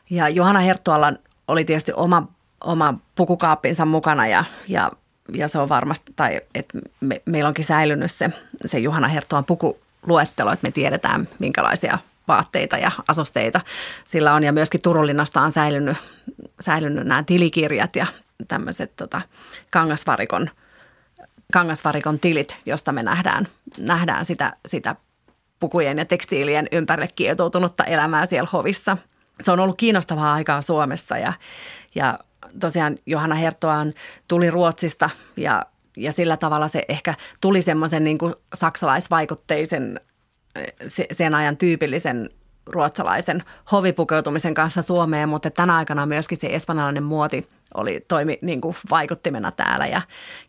Ja 0.10 0.30
Johanna 0.30 0.60
Herttualla 0.60 1.14
oli 1.48 1.66
tietysti 1.66 1.94
oma, 1.96 2.28
oma 2.64 2.94
pukukaappinsa 3.16 3.86
mukana 3.86 4.28
ja, 4.28 4.44
ja 4.68 4.92
ja 5.34 5.48
se 5.48 5.60
on 5.60 5.70
varmasti, 5.70 6.14
tai 6.16 6.42
että 6.56 6.80
me, 7.00 7.22
meillä 7.26 7.48
onkin 7.48 7.66
säilynyt 7.66 8.12
se, 8.12 8.30
se 8.66 8.80
Juhana 8.80 9.08
Herttuan 9.08 9.46
pukuluettelo, 9.46 10.52
että 10.52 10.68
me 10.68 10.72
tiedetään 10.72 11.28
minkälaisia 11.40 11.98
vaatteita 12.28 12.78
ja 12.78 12.92
asusteita 13.08 13.62
sillä 14.04 14.34
on. 14.34 14.44
Ja 14.44 14.52
myöskin 14.52 14.82
Turunlinnasta 14.82 15.42
on 15.42 15.52
säilynyt, 15.52 15.98
säilynyt 16.60 17.08
nämä 17.08 17.24
tilikirjat 17.24 17.96
ja 17.96 18.08
tämmöiset 18.48 18.96
tota, 18.96 19.22
kangasvarikon, 19.70 20.50
kangasvarikon 21.54 22.20
tilit, 22.20 22.60
josta 22.66 22.92
me 22.92 23.04
nähdään, 23.04 23.48
nähdään 23.78 24.26
sitä, 24.26 24.54
sitä 24.68 24.96
pukujen 25.60 25.98
ja 25.98 26.06
tekstiilien 26.06 26.68
ympärille 26.72 27.10
kietoutunutta 27.16 27.84
elämää 27.84 28.26
siellä 28.26 28.50
hovissa. 28.54 28.98
Se 29.44 29.52
on 29.52 29.60
ollut 29.60 29.78
kiinnostavaa 29.78 30.34
aikaa 30.34 30.62
Suomessa 30.62 31.18
ja, 31.18 31.34
ja 31.96 32.20
tosiaan 32.60 32.98
Johanna 33.06 33.36
Hertoaan 33.36 33.94
tuli 34.28 34.52
Ruotsista 34.52 35.10
ja, 35.38 35.66
ja 35.98 36.12
sillä 36.12 36.38
tavalla 36.38 36.68
se 36.68 36.84
ehkä 36.90 37.14
tuli 37.42 37.62
semmoisen 37.62 38.04
niin 38.04 38.18
kuin 38.18 38.34
saksalaisvaikutteisen 38.54 40.00
sen 41.12 41.36
ajan 41.36 41.58
tyypillisen 41.58 42.30
ruotsalaisen 42.66 43.44
hovipukeutumisen 43.72 44.54
kanssa 44.54 44.82
Suomeen, 44.82 45.30
mutta 45.30 45.50
tänä 45.50 45.78
aikana 45.78 46.06
myöskin 46.06 46.38
se 46.42 46.48
espanjalainen 46.48 47.04
muoti 47.04 47.50
oli, 47.74 48.06
toimi 48.08 48.40
niin 48.42 48.62
kuin 48.62 48.76
vaikuttimena 48.90 49.52
täällä 49.52 49.88
ja, 49.88 50.02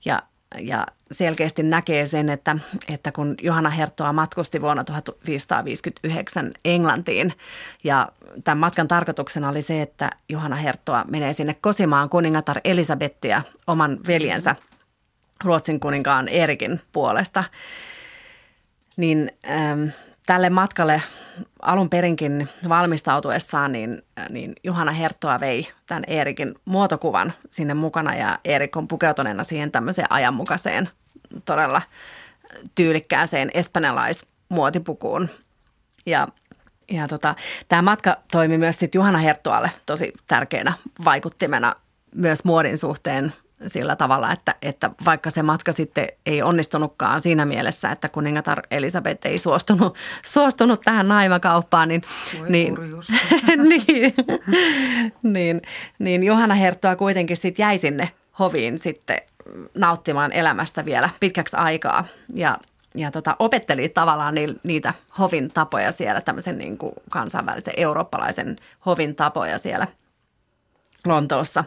ja 0.05 0.23
ja 0.59 0.87
selkeästi 1.13 1.63
näkee 1.63 2.07
sen, 2.07 2.31
että, 2.31 2.59
että 2.89 3.13
kun 3.13 3.35
Johanna 3.43 3.71
Herttoa 3.71 4.13
matkusti 4.13 4.61
vuonna 4.61 4.85
1559 4.85 6.53
Englantiin 6.65 7.33
ja 7.85 8.09
tämän 8.45 8.59
matkan 8.59 8.89
tarkoituksena 8.89 9.49
oli 9.49 9.63
se, 9.63 9.83
että 9.83 10.11
Johanna 10.29 10.57
Herttoa 10.57 11.05
menee 11.09 11.33
sinne 11.33 11.57
kosimaan 11.61 12.09
kuningatar 12.09 12.61
Elisabettia 12.65 13.43
oman 13.67 13.99
veljensä 14.07 14.57
Ruotsin 15.45 15.81
kuninkaan 15.81 16.29
Erikin 16.29 16.81
puolesta, 16.93 17.45
niin 18.97 19.33
ähm, 19.51 19.85
tälle 20.27 20.51
matkalle 20.51 21.03
alun 21.63 21.91
perinkin 21.91 22.49
valmistautuessaan, 22.69 23.73
niin, 23.73 24.03
niin 24.31 24.53
Juhana 24.65 24.93
Herttoa 24.93 25.41
vei 25.41 25.69
tämän 25.87 26.05
Eerikin 26.07 26.55
muotokuvan 26.65 27.33
sinne 27.51 27.75
mukana 27.75 28.15
ja 28.15 28.39
Eerik 28.45 28.77
on 28.77 28.89
pukeutuneena 28.89 29.45
siihen 29.45 29.73
tämmöiseen 29.73 30.13
ajanmukaiseen 30.13 30.89
todella 31.45 31.83
tyylikkääseen 32.75 33.51
espanjalaismuotipukuun. 33.55 35.29
Ja, 36.07 36.29
ja 36.91 37.09
tota, 37.09 37.35
tämä 37.69 37.83
matka 37.83 38.17
toimi 38.33 38.59
myös 38.59 38.79
sitten 38.79 38.99
Juhana 38.99 39.19
Herttoalle 39.19 39.71
tosi 39.87 40.13
tärkeänä 40.27 40.73
vaikuttimena 41.05 41.75
myös 42.15 42.45
muodin 42.45 42.79
suhteen 42.79 43.33
sillä 43.67 43.97
tavalla, 43.97 44.33
että, 44.33 44.55
että 44.63 44.91
vaikka 45.05 45.31
se 45.31 45.43
matka 45.43 45.73
sitten 45.73 46.09
ei 46.27 46.43
onnistunutkaan 46.43 47.21
siinä 47.21 47.45
mielessä, 47.45 47.91
että 47.91 48.09
kuningatar 48.09 48.63
Elisabeth 48.71 49.27
ei 49.27 49.39
suostunut, 49.39 49.97
suostunut 50.25 50.81
tähän 50.81 51.09
naimakauppaan, 51.09 51.89
niin, 51.89 52.03
niin, 52.49 52.77
niin, 53.71 54.15
niin, 55.23 55.63
niin 55.99 56.25
Johanna 56.25 56.55
Herttoa 56.55 56.97
kuitenkin 56.97 57.37
sitten 57.37 57.63
jäi 57.63 57.79
sinne 57.79 58.11
hoviin 58.39 58.79
sitten 58.79 59.21
nauttimaan 59.75 60.33
elämästä 60.33 60.85
vielä 60.85 61.11
pitkäksi 61.21 61.57
aikaa 61.57 62.05
ja, 62.35 62.59
ja 62.95 63.11
tota, 63.11 63.37
opetteli 63.39 63.89
tavallaan 63.89 64.35
ni, 64.35 64.55
niitä 64.63 64.95
hovin 65.19 65.51
tapoja 65.51 65.93
siellä, 65.93 66.21
tämmöisen 66.21 66.59
niin 66.59 66.79
kuin 66.79 66.93
kansainvälisen 67.11 67.75
eurooppalaisen 67.77 68.57
hovin 68.87 69.15
tapoja 69.15 69.59
siellä 69.59 69.87
Lontoossa. 71.07 71.65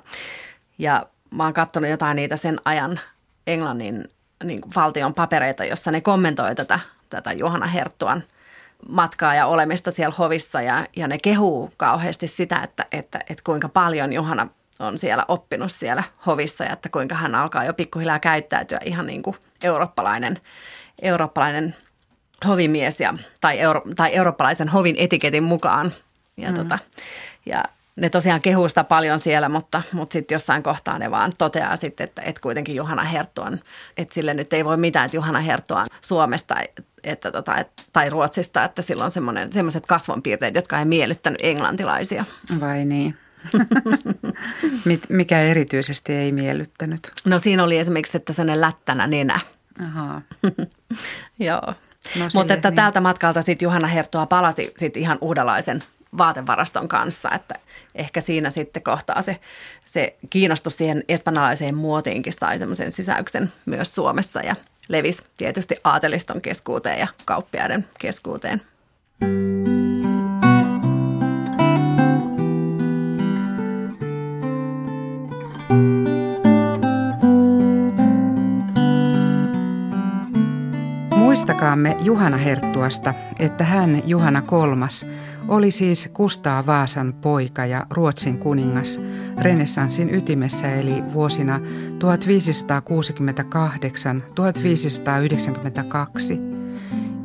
Ja 0.77 1.05
mä 1.31 1.43
oon 1.43 1.53
katsonut 1.53 1.89
jotain 1.89 2.15
niitä 2.15 2.37
sen 2.37 2.61
ajan 2.65 2.99
Englannin 3.47 4.09
niin 4.43 4.61
kuin 4.61 4.75
valtion 4.75 5.13
papereita, 5.13 5.65
jossa 5.65 5.91
ne 5.91 6.01
kommentoi 6.01 6.55
tätä, 6.55 6.79
tätä 7.09 7.31
Johanna 7.31 7.67
Herttuan 7.67 8.23
matkaa 8.89 9.35
ja 9.35 9.45
olemista 9.45 9.91
siellä 9.91 10.15
hovissa 10.17 10.61
ja, 10.61 10.87
ja 10.95 11.07
ne 11.07 11.17
kehuu 11.17 11.73
kauheasti 11.77 12.27
sitä, 12.27 12.59
että, 12.63 12.85
että, 12.91 13.19
että 13.29 13.43
kuinka 13.43 13.69
paljon 13.69 14.13
Johanna 14.13 14.47
on 14.79 14.97
siellä 14.97 15.25
oppinut 15.27 15.71
siellä 15.71 16.03
hovissa 16.25 16.63
ja 16.63 16.73
että 16.73 16.89
kuinka 16.89 17.15
hän 17.15 17.35
alkaa 17.35 17.65
jo 17.65 17.73
pikkuhiljaa 17.73 18.19
käyttäytyä 18.19 18.79
ihan 18.85 19.05
niin 19.05 19.23
kuin 19.23 19.37
eurooppalainen, 19.63 20.39
eurooppalainen 21.01 21.75
hovimies 22.47 22.99
ja, 22.99 23.13
tai, 23.41 23.59
euro, 23.59 23.81
tai 23.95 24.13
eurooppalaisen 24.13 24.69
hovin 24.69 24.95
etiketin 24.97 25.43
mukaan. 25.43 25.93
Ja, 26.37 26.49
mm. 26.49 26.55
tota, 26.55 26.79
ja 27.45 27.63
ne 27.95 28.09
tosiaan 28.09 28.41
kehuu 28.41 28.69
sitä 28.69 28.83
paljon 28.83 29.19
siellä, 29.19 29.49
mutta, 29.49 29.81
mutta 29.91 30.13
sitten 30.13 30.35
jossain 30.35 30.63
kohtaa 30.63 30.99
ne 30.99 31.11
vaan 31.11 31.33
toteaa 31.37 31.75
sitten, 31.75 32.03
että, 32.03 32.21
että 32.21 32.41
kuitenkin 32.41 32.75
Johanna 32.75 33.03
Herttu 33.03 33.41
on, 33.41 33.59
että 33.97 34.13
sille 34.13 34.33
nyt 34.33 34.53
ei 34.53 34.65
voi 34.65 34.77
mitään, 34.77 35.05
että 35.05 35.17
Johanna 35.17 35.39
Herttu 35.39 35.73
on 35.73 35.85
Suomesta 36.01 36.55
että, 37.03 37.31
tota, 37.31 37.57
et, 37.57 37.67
tai 37.93 38.09
Ruotsista, 38.09 38.63
että 38.63 38.81
sillä 38.81 39.05
on 39.05 39.11
semmoiset 39.51 39.85
kasvonpiirteet, 39.85 40.55
jotka 40.55 40.79
ei 40.79 40.85
miellyttänyt 40.85 41.39
englantilaisia. 41.43 42.25
Vai 42.59 42.85
niin? 42.85 43.17
Mikä 45.09 45.41
erityisesti 45.41 46.13
ei 46.13 46.31
miellyttänyt? 46.31 47.11
No 47.25 47.39
siinä 47.39 47.63
oli 47.63 47.77
esimerkiksi, 47.77 48.17
että 48.17 48.33
sellainen 48.33 48.61
lättänä 48.61 49.07
nenä. 49.07 49.39
Ahaa. 49.83 50.21
Joo. 51.39 51.73
No, 52.19 52.27
Mutta 52.33 52.53
että 52.53 52.69
niin. 52.69 52.75
tältä 52.75 53.01
matkalta 53.01 53.41
sitten 53.41 53.65
Johanna 53.65 53.87
Herttoa 53.87 54.25
palasi 54.25 54.73
sitten 54.77 55.01
ihan 55.01 55.17
uudenlaisen 55.21 55.83
vaatevaraston 56.17 56.87
kanssa, 56.87 57.31
että 57.31 57.55
ehkä 57.95 58.21
siinä 58.21 58.49
sitten 58.49 58.83
kohtaa 58.83 59.21
se, 59.21 59.39
se 59.85 60.15
kiinnostus 60.29 60.77
siihen 60.77 61.03
espanjalaiseen 61.09 61.75
muotiinkin 61.75 62.33
sai 62.33 62.59
semmoisen 62.59 62.91
sysäyksen 62.91 63.51
myös 63.65 63.95
Suomessa 63.95 64.39
ja 64.39 64.55
levisi 64.87 65.23
tietysti 65.37 65.75
aateliston 65.83 66.41
keskuuteen 66.41 66.99
ja 66.99 67.07
kauppiaiden 67.25 67.87
keskuuteen. 67.99 68.61
Muistakaamme 81.15 81.97
Juhana 81.99 82.37
Herttuasta, 82.37 83.13
että 83.39 83.63
hän, 83.63 84.01
Juhana 84.05 84.41
kolmas, 84.41 85.05
oli 85.47 85.71
siis 85.71 86.09
Kustaa 86.13 86.65
Vaasan 86.65 87.13
poika 87.13 87.65
ja 87.65 87.85
Ruotsin 87.89 88.37
kuningas 88.37 89.01
renessanssin 89.37 90.15
ytimessä 90.15 90.71
eli 90.71 91.03
vuosina 91.13 91.59
1568-1592. 91.59 91.61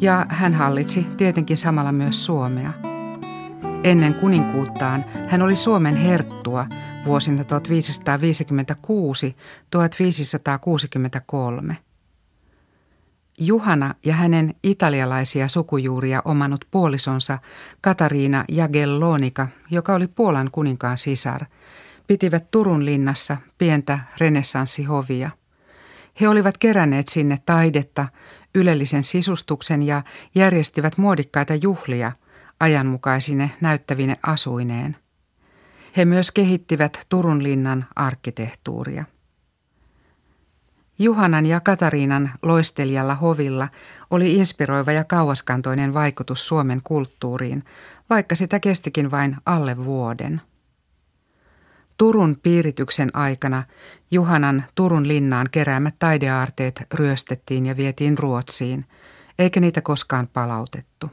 Ja 0.00 0.26
hän 0.28 0.54
hallitsi 0.54 1.06
tietenkin 1.16 1.56
samalla 1.56 1.92
myös 1.92 2.26
Suomea. 2.26 2.72
Ennen 3.85 4.14
kuninkuuttaan 4.14 5.04
hän 5.28 5.42
oli 5.42 5.56
Suomen 5.56 5.96
herttua 5.96 6.66
vuosina 7.04 7.42
1556-1563. 7.42 7.46
Juhana 13.40 13.94
ja 14.05 14.14
hänen 14.14 14.55
italialaisia 14.62 15.48
sukujuuria 15.48 16.22
omannut 16.24 16.64
puolisonsa 16.70 17.38
Katariina 17.81 18.44
Jagellonika, 18.48 19.48
joka 19.70 19.94
oli 19.94 20.07
Puolan 20.07 20.50
kuninkaan 20.53 20.98
sisar, 20.98 21.44
pitivät 22.07 22.50
Turun 22.50 22.85
linnassa 22.85 23.37
pientä 23.59 23.98
renessanssihovia. 24.18 25.31
He 26.20 26.29
olivat 26.29 26.59
keränneet 26.59 27.09
sinne 27.09 27.38
taidetta, 27.46 28.09
ylellisen 28.55 29.05
sisustuksen 29.05 29.83
ja 29.83 30.03
järjestivät 30.35 30.98
muodikkaita 30.98 31.55
juhlia 31.55 32.12
ajanmukaisine 32.61 33.50
näyttävine 33.61 34.16
asuineen. 34.22 34.96
He 35.96 36.05
myös 36.05 36.31
kehittivät 36.31 37.07
Turun 37.09 37.42
linnan 37.42 37.87
arkkitehtuuria. 37.96 39.05
Juhanan 41.02 41.46
ja 41.46 41.60
Katariinan 41.60 42.30
loistelijalla 42.42 43.14
hovilla 43.14 43.68
oli 44.10 44.34
inspiroiva 44.34 44.92
ja 44.92 45.04
kauaskantoinen 45.04 45.94
vaikutus 45.94 46.48
Suomen 46.48 46.80
kulttuuriin, 46.84 47.64
vaikka 48.10 48.34
sitä 48.34 48.60
kestikin 48.60 49.10
vain 49.10 49.36
alle 49.46 49.84
vuoden. 49.84 50.40
Turun 51.96 52.36
piirityksen 52.42 53.16
aikana 53.16 53.62
Juhanan 54.10 54.64
Turun 54.74 55.08
linnaan 55.08 55.48
keräämät 55.50 55.94
taideaarteet 55.98 56.82
ryöstettiin 56.94 57.66
ja 57.66 57.76
vietiin 57.76 58.18
Ruotsiin, 58.18 58.84
eikä 59.38 59.60
niitä 59.60 59.80
koskaan 59.80 60.28
palautettu. 60.28 61.10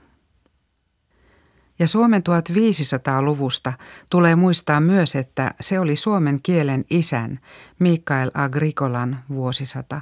Ja 1.80 1.88
Suomen 1.88 2.24
1500-luvusta 2.30 3.74
tulee 4.10 4.36
muistaa 4.36 4.80
myös, 4.80 5.16
että 5.16 5.54
se 5.62 5.80
oli 5.80 5.96
suomen 5.96 6.40
kielen 6.44 6.86
isän 6.90 7.40
Mikael 7.80 8.32
Agricolan 8.34 9.24
vuosisata. 9.30 10.02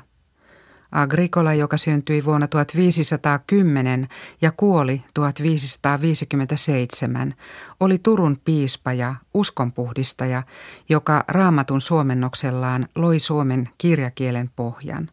Agricola, 0.91 1.53
joka 1.53 1.77
syntyi 1.77 2.25
vuonna 2.25 2.47
1510 2.47 4.07
ja 4.41 4.51
kuoli 4.51 5.03
1557, 5.13 7.33
oli 7.79 7.97
Turun 7.97 8.39
piispa 8.45 8.93
ja 8.93 9.15
uskonpuhdistaja, 9.33 10.43
joka 10.89 11.23
raamatun 11.27 11.81
suomennoksellaan 11.81 12.87
loi 12.95 13.19
suomen 13.19 13.69
kirjakielen 13.77 14.49
pohjan. 14.55 15.09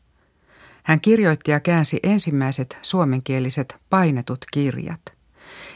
Hän 0.83 1.01
kirjoitti 1.01 1.51
ja 1.51 1.61
käänsi 1.61 2.01
ensimmäiset 2.03 2.79
suomenkieliset 2.83 3.77
painetut 3.91 4.45
kirjat. 4.53 5.22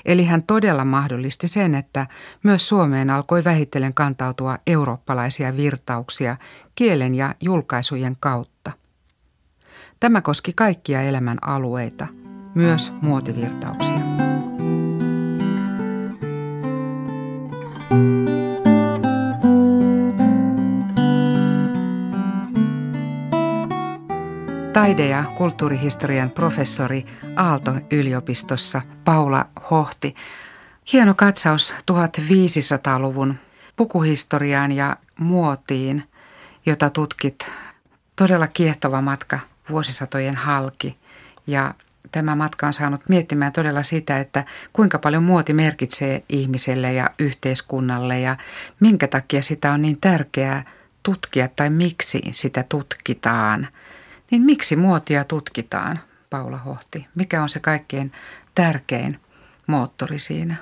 Eli 0.07 0.25
hän 0.25 0.42
todella 0.42 0.85
mahdollisti 0.85 1.49
sen, 1.49 1.75
että 1.75 2.07
myös 2.42 2.69
Suomeen 2.69 3.11
alkoi 3.11 3.45
vähitellen 3.45 3.95
kantautua 3.95 4.59
eurooppalaisia 4.66 5.57
virtauksia 5.57 6.37
kielen 6.75 7.14
ja 7.14 7.35
julkaisujen 7.40 8.16
kautta. 8.21 8.73
Tämä 10.01 10.21
koski 10.21 10.53
kaikkia 10.53 11.03
elämän 11.03 11.38
alueita, 11.42 12.07
myös 12.55 12.92
muotivirtauksia. 13.03 14.01
Taide- 24.77 25.09
ja 25.09 25.25
kulttuurihistorian 25.25 26.31
professori 26.31 27.07
Aalto-yliopistossa 27.37 28.83
Paula 29.05 29.47
Hohti. 29.71 30.15
Hieno 30.93 31.15
katsaus 31.15 31.75
1500-luvun 31.93 33.35
pukuhistoriaan 33.77 34.73
ja 34.73 34.97
muotiin, 35.19 36.05
jota 36.67 36.91
tutkit 36.91 37.51
todella 38.17 38.47
kiehtova 38.47 39.01
matka 39.03 39.39
vuosisatojen 39.71 40.37
halki 40.37 40.97
ja 41.47 41.75
tämä 42.12 42.35
matka 42.35 42.67
on 42.67 42.73
saanut 42.73 43.01
miettimään 43.09 43.53
todella 43.53 43.83
sitä, 43.83 44.19
että 44.21 44.45
kuinka 44.73 44.99
paljon 44.99 45.23
muoti 45.23 45.53
merkitsee 45.53 46.23
ihmiselle 46.29 46.93
ja 46.93 47.11
yhteiskunnalle 47.19 48.21
ja 48.21 48.37
minkä 48.81 49.09
takia 49.09 49.43
sitä 49.43 49.73
on 49.73 49.83
niin 49.83 50.01
tärkeää 50.01 50.65
tutkia 51.03 51.49
tai 51.57 51.71
miksi 51.71 52.23
sitä 52.33 52.65
tutkitaan. 52.69 53.69
Niin 54.31 54.43
miksi 54.43 54.77
muotia 54.77 55.25
tutkitaan, 55.25 56.01
Paula 56.31 56.59
Hohti? 56.59 57.07
Mikä 57.15 57.43
on 57.43 57.49
se 57.49 57.61
kaikkein 57.61 58.12
tärkein 58.55 59.21
moottori 59.67 60.19
siinä? 60.19 60.57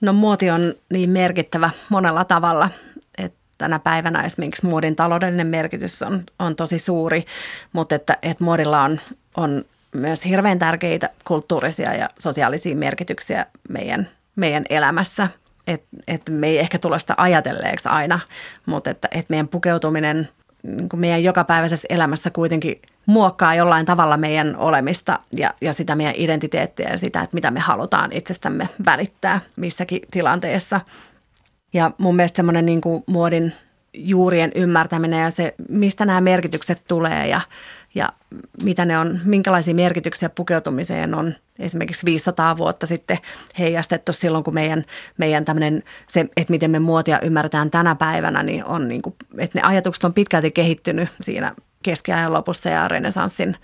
No 0.00 0.12
muoti 0.12 0.50
on 0.50 0.74
niin 0.92 1.10
merkittävä 1.10 1.70
monella 1.88 2.24
tavalla, 2.24 2.70
että 3.18 3.38
tänä 3.58 3.78
päivänä 3.78 4.22
esimerkiksi 4.22 4.66
muodin 4.66 4.96
taloudellinen 4.96 5.46
merkitys 5.46 6.02
on, 6.02 6.22
on 6.38 6.56
tosi 6.56 6.78
suuri, 6.78 7.24
mutta 7.72 7.94
että, 7.94 8.18
että 8.22 8.44
muodilla 8.44 8.82
on, 8.82 9.00
on 9.36 9.64
myös 9.94 10.24
hirveän 10.24 10.58
tärkeitä 10.58 11.10
kulttuurisia 11.24 11.94
ja 11.94 12.10
sosiaalisia 12.18 12.76
merkityksiä 12.76 13.46
meidän, 13.68 14.08
meidän 14.36 14.64
elämässä. 14.70 15.28
Että 15.66 15.86
et 16.08 16.22
me 16.30 16.46
ei 16.46 16.58
ehkä 16.58 16.78
tule 16.78 16.98
sitä 16.98 17.14
ajatelleeksi 17.16 17.88
aina, 17.88 18.20
mutta 18.66 18.90
että 18.90 19.08
et 19.10 19.28
meidän 19.28 19.48
pukeutuminen 19.48 20.28
niin 20.62 20.88
meidän 20.96 21.24
jokapäiväisessä 21.24 21.86
elämässä 21.90 22.30
kuitenkin 22.30 22.82
muokkaa 23.06 23.54
jollain 23.54 23.86
tavalla 23.86 24.16
meidän 24.16 24.56
olemista 24.56 25.18
ja, 25.36 25.54
ja 25.60 25.72
sitä 25.72 25.96
meidän 25.96 26.14
identiteettiä 26.16 26.90
ja 26.90 26.98
sitä, 26.98 27.22
että 27.22 27.34
mitä 27.34 27.50
me 27.50 27.60
halutaan 27.60 28.12
itsestämme 28.12 28.68
välittää 28.84 29.40
missäkin 29.56 30.00
tilanteessa. 30.10 30.80
Ja 31.72 31.90
mun 31.98 32.16
mielestä 32.16 32.36
semmoinen 32.36 32.66
niin 32.66 32.80
muodin 33.06 33.52
juurien 33.94 34.52
ymmärtäminen 34.54 35.22
ja 35.22 35.30
se, 35.30 35.54
mistä 35.68 36.06
nämä 36.06 36.20
merkitykset 36.20 36.82
tulee 36.88 37.28
ja 37.28 37.40
ja 37.94 38.08
mitä 38.62 38.84
ne 38.84 38.98
on, 38.98 39.20
minkälaisia 39.24 39.74
merkityksiä 39.74 40.28
pukeutumiseen 40.28 41.14
on 41.14 41.34
esimerkiksi 41.58 42.06
500 42.06 42.56
vuotta 42.56 42.86
sitten 42.86 43.18
heijastettu 43.58 44.12
silloin, 44.12 44.44
kun 44.44 44.54
meidän, 44.54 44.84
meidän 45.18 45.44
tämmöinen, 45.44 45.82
se, 46.08 46.20
että 46.20 46.50
miten 46.50 46.70
me 46.70 46.78
muotia 46.78 47.20
ymmärretään 47.20 47.70
tänä 47.70 47.94
päivänä, 47.94 48.42
niin 48.42 48.64
on 48.64 48.88
niin 48.88 49.02
kuin, 49.02 49.14
että 49.38 49.58
ne 49.58 49.62
ajatukset 49.68 50.04
on 50.04 50.14
pitkälti 50.14 50.50
kehittynyt 50.50 51.08
siinä 51.20 51.54
keskiajan 51.82 52.32
lopussa 52.32 52.68
ja 52.68 52.88
renesanssin 52.88 53.56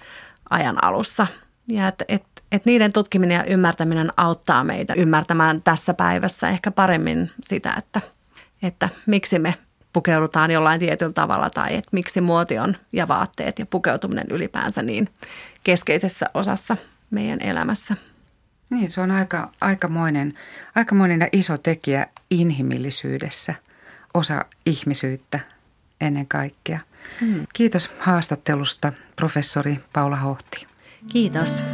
ajan 0.50 0.84
alussa. 0.84 1.26
Ja 1.68 1.88
että 1.88 2.04
et, 2.08 2.24
et 2.52 2.64
niiden 2.66 2.92
tutkiminen 2.92 3.34
ja 3.34 3.44
ymmärtäminen 3.44 4.12
auttaa 4.16 4.64
meitä 4.64 4.94
ymmärtämään 4.96 5.62
tässä 5.62 5.94
päivässä 5.94 6.48
ehkä 6.48 6.70
paremmin 6.70 7.30
sitä, 7.40 7.74
että, 7.78 8.00
että 8.62 8.88
miksi 9.06 9.38
me 9.38 9.54
pukeudutaan 9.96 10.50
jollain 10.50 10.80
tietyllä 10.80 11.12
tavalla 11.12 11.50
tai 11.50 11.74
että 11.74 11.88
miksi 11.92 12.20
muoti 12.20 12.58
on 12.58 12.76
ja 12.92 13.08
vaatteet 13.08 13.58
ja 13.58 13.66
pukeutuminen 13.66 14.26
ylipäänsä 14.30 14.82
niin 14.82 15.08
keskeisessä 15.64 16.26
osassa 16.34 16.76
meidän 17.10 17.40
elämässä. 17.40 17.96
Niin, 18.70 18.90
se 18.90 19.00
on 19.00 19.10
aika, 19.10 19.52
aikamoinen, 19.60 20.34
aikamoinen 20.74 21.20
ja 21.20 21.28
iso 21.32 21.58
tekijä 21.58 22.06
inhimillisyydessä, 22.30 23.54
osa 24.14 24.44
ihmisyyttä 24.66 25.40
ennen 26.00 26.26
kaikkea. 26.26 26.80
Hmm. 27.20 27.46
Kiitos 27.54 27.90
haastattelusta, 27.98 28.92
professori 29.16 29.78
Paula 29.92 30.16
Hohti. 30.16 30.66
Kiitos. 31.08 31.64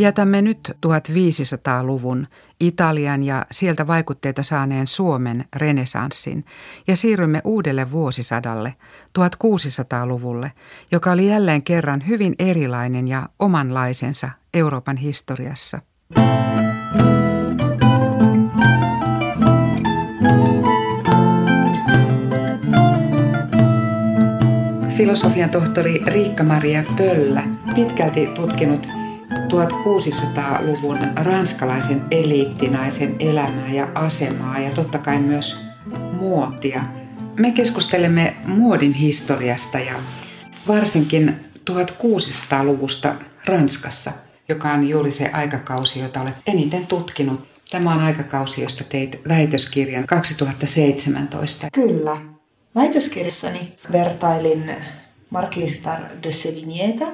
Jätämme 0.00 0.42
nyt 0.42 0.72
1500-luvun 0.86 2.26
Italian 2.60 3.22
ja 3.22 3.46
sieltä 3.50 3.86
vaikutteita 3.86 4.42
saaneen 4.42 4.86
Suomen 4.86 5.44
renesanssin 5.56 6.44
ja 6.86 6.96
siirrymme 6.96 7.40
uudelle 7.44 7.90
vuosisadalle, 7.90 8.74
1600-luvulle, 9.18 10.52
joka 10.92 11.12
oli 11.12 11.28
jälleen 11.28 11.62
kerran 11.62 12.06
hyvin 12.08 12.34
erilainen 12.38 13.08
ja 13.08 13.28
omanlaisensa 13.38 14.30
Euroopan 14.54 14.96
historiassa. 14.96 15.80
Filosofian 24.96 25.50
tohtori 25.50 26.02
Riikka-Maria 26.06 26.82
Pöllä, 26.96 27.42
pitkälti 27.74 28.26
tutkinut 28.26 28.86
1600-luvun 29.48 30.98
ranskalaisen 31.16 32.02
eliittinaisen 32.10 33.16
elämää 33.18 33.72
ja 33.72 33.88
asemaa 33.94 34.58
ja 34.58 34.70
totta 34.70 34.98
kai 34.98 35.18
myös 35.18 35.64
muotia. 36.12 36.84
Me 37.38 37.50
keskustelemme 37.50 38.36
muodin 38.46 38.92
historiasta 38.92 39.78
ja 39.78 39.94
varsinkin 40.68 41.34
1600-luvusta 41.70 43.14
Ranskassa, 43.46 44.12
joka 44.48 44.72
on 44.72 44.88
juuri 44.88 45.10
se 45.10 45.30
aikakausi, 45.32 46.00
jota 46.00 46.20
olet 46.20 46.36
eniten 46.46 46.86
tutkinut. 46.86 47.48
Tämä 47.70 47.94
on 47.94 48.00
aikakausi, 48.00 48.62
josta 48.62 48.84
teit 48.84 49.20
väitöskirjan 49.28 50.06
2017. 50.06 51.68
Kyllä. 51.72 52.16
Väitöskirjassani 52.74 53.72
vertailin 53.92 54.74
Marquis 55.30 55.80
de 56.22 56.32
Sevignétä 56.32 57.06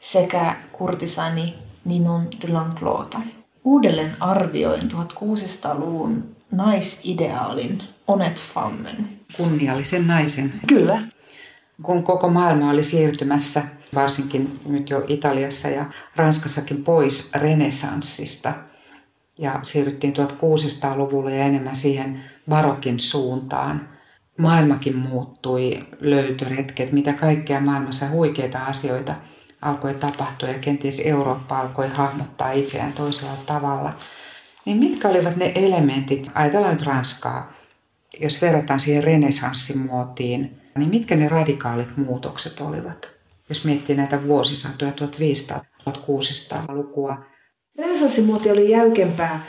sekä 0.00 0.56
kurtisani 0.72 1.54
Ninon 1.84 2.28
de 2.42 2.52
Lanclota. 2.52 3.20
Uudelleen 3.64 4.16
arvioin 4.20 4.82
1600-luvun 4.82 6.36
naisideaalin 6.50 7.82
Onet 8.06 8.42
Fammen. 8.54 9.08
Kunniallisen 9.36 10.06
naisen. 10.06 10.52
Kyllä. 10.66 11.02
Kun 11.82 12.02
koko 12.02 12.28
maailma 12.28 12.70
oli 12.70 12.84
siirtymässä, 12.84 13.62
varsinkin 13.94 14.60
nyt 14.66 14.90
jo 14.90 15.04
Italiassa 15.08 15.68
ja 15.68 15.86
Ranskassakin 16.16 16.84
pois 16.84 17.30
renesanssista, 17.34 18.52
ja 19.38 19.60
siirryttiin 19.62 20.14
1600-luvulle 20.16 21.36
ja 21.36 21.44
enemmän 21.44 21.76
siihen 21.76 22.22
barokin 22.48 23.00
suuntaan. 23.00 23.88
Maailmakin 24.38 24.96
muuttui, 24.96 25.86
löytöretket, 26.00 26.92
mitä 26.92 27.12
kaikkea 27.12 27.60
maailmassa 27.60 28.08
huikeita 28.08 28.58
asioita– 28.58 29.14
alkoi 29.62 29.94
tapahtua 29.94 30.48
ja 30.48 30.58
kenties 30.58 31.02
Eurooppa 31.04 31.60
alkoi 31.60 31.88
hahmottaa 31.88 32.52
itseään 32.52 32.92
toisella 32.92 33.36
tavalla. 33.46 33.94
Niin 34.64 34.76
mitkä 34.76 35.08
olivat 35.08 35.36
ne 35.36 35.52
elementit, 35.54 36.30
ajatellaan 36.34 36.74
nyt 36.74 36.82
Ranskaa, 36.82 37.52
jos 38.20 38.42
verrataan 38.42 38.80
siihen 38.80 39.04
renesanssimuotiin, 39.04 40.60
niin 40.78 40.90
mitkä 40.90 41.16
ne 41.16 41.28
radikaalit 41.28 41.96
muutokset 41.96 42.60
olivat? 42.60 43.08
Jos 43.48 43.64
miettii 43.64 43.96
näitä 43.96 44.22
vuosisatoja 44.22 44.90
1500-1600-lukua. 44.90 47.24
Renesanssimuoti 47.78 48.50
oli 48.50 48.70
jäykempää 48.70 49.44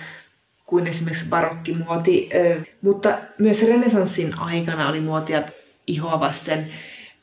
kuin 0.65 0.87
esimerkiksi 0.87 1.29
barokkimuoti, 1.29 2.29
mutta 2.81 3.17
myös 3.37 3.63
renesanssin 3.63 4.39
aikana 4.39 4.89
oli 4.89 5.01
muotia 5.01 5.43
ihoa 5.87 6.19
vasten 6.19 6.71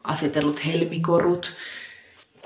asetellut 0.04 0.66
helmikorut, 0.66 1.56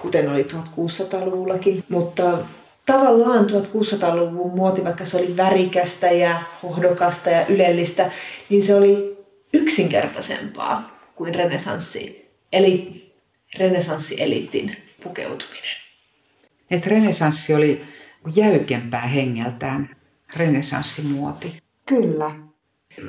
kuten 0.01 0.31
oli 0.31 0.43
1600-luvullakin. 0.43 1.85
Mutta 1.89 2.39
tavallaan 2.87 3.47
1600-luvun 3.47 4.55
muoti, 4.55 4.85
vaikka 4.85 5.05
se 5.05 5.17
oli 5.17 5.37
värikästä 5.37 6.11
ja 6.11 6.43
hohdokasta 6.63 7.31
ja 7.31 7.47
ylellistä, 7.47 8.11
niin 8.49 8.63
se 8.63 8.75
oli 8.75 9.17
yksinkertaisempaa 9.53 10.99
kuin 11.15 11.35
renesanssi, 11.35 12.31
eli 12.53 13.03
renesanssieliitin 13.59 14.77
pukeutuminen. 15.03 15.77
Et 16.71 16.87
renesanssi 16.87 17.55
oli 17.55 17.85
jäykempää 18.37 19.07
hengeltään, 19.07 19.97
renesanssimuoti. 20.37 21.63
Kyllä. 21.87 22.31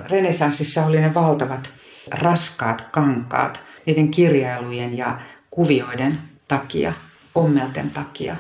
Renesanssissa 0.10 0.86
oli 0.86 1.02
ne 1.02 1.14
valtavat 1.14 1.74
raskaat 2.12 2.82
kankaat, 2.82 3.64
niiden 3.86 4.12
kirjailujen 4.12 4.98
ja 4.98 5.22
kuvioiden 5.52 6.33
takia, 6.58 6.94
ommelten 7.36 7.90
takia, 7.90 8.36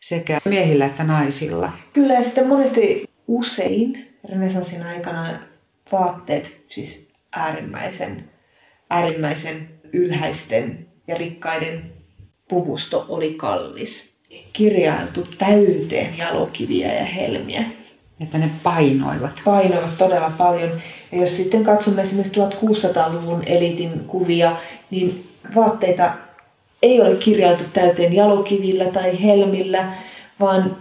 sekä 0.00 0.40
miehillä 0.44 0.86
että 0.86 1.04
naisilla. 1.04 1.72
Kyllä 1.92 2.14
ja 2.14 2.22
sitten 2.22 2.46
monesti 2.46 3.10
usein 3.28 4.08
renesanssin 4.28 4.82
aikana 4.82 5.30
vaatteet, 5.92 6.60
siis 6.68 7.12
äärimmäisen, 7.36 8.30
äärimmäisen 8.90 9.68
ylhäisten 9.92 10.86
ja 11.08 11.14
rikkaiden 11.14 11.92
puvusto 12.48 13.06
oli 13.08 13.34
kallis. 13.34 14.10
Kirjailtu 14.52 15.26
täyteen 15.38 16.18
jalokiviä 16.18 16.94
ja 16.94 17.04
helmiä. 17.04 17.64
Että 18.20 18.38
ne 18.38 18.50
painoivat. 18.62 19.42
Painoivat 19.44 19.98
todella 19.98 20.32
paljon. 20.38 20.70
Ja 21.12 21.20
jos 21.20 21.36
sitten 21.36 21.64
katsomme 21.64 22.02
esimerkiksi 22.02 22.40
1600-luvun 22.40 23.42
elitin 23.46 24.04
kuvia, 24.06 24.56
niin 24.90 25.28
vaatteita 25.54 26.10
ei 26.82 27.00
ole 27.00 27.14
kirjailtu 27.14 27.64
täyteen 27.72 28.12
jalokivillä 28.12 28.84
tai 28.84 29.22
helmillä, 29.22 29.92
vaan 30.40 30.76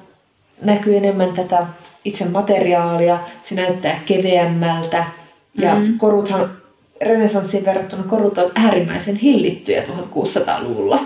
näkyy 0.62 0.98
enemmän 0.98 1.34
tätä 1.34 1.66
itse 2.06 2.26
materiaalia, 2.26 3.20
se 3.42 3.56
näyttää 3.56 4.00
keveämmältä 4.06 5.04
ja 5.58 5.76
mm. 5.76 5.98
koruthan 5.98 6.52
renesanssin 7.02 7.66
verrattuna 7.66 8.04
korut 8.04 8.38
ovat 8.38 8.52
äärimmäisen 8.56 9.16
hillittyjä 9.16 9.84
1600-luvulla. 9.84 11.06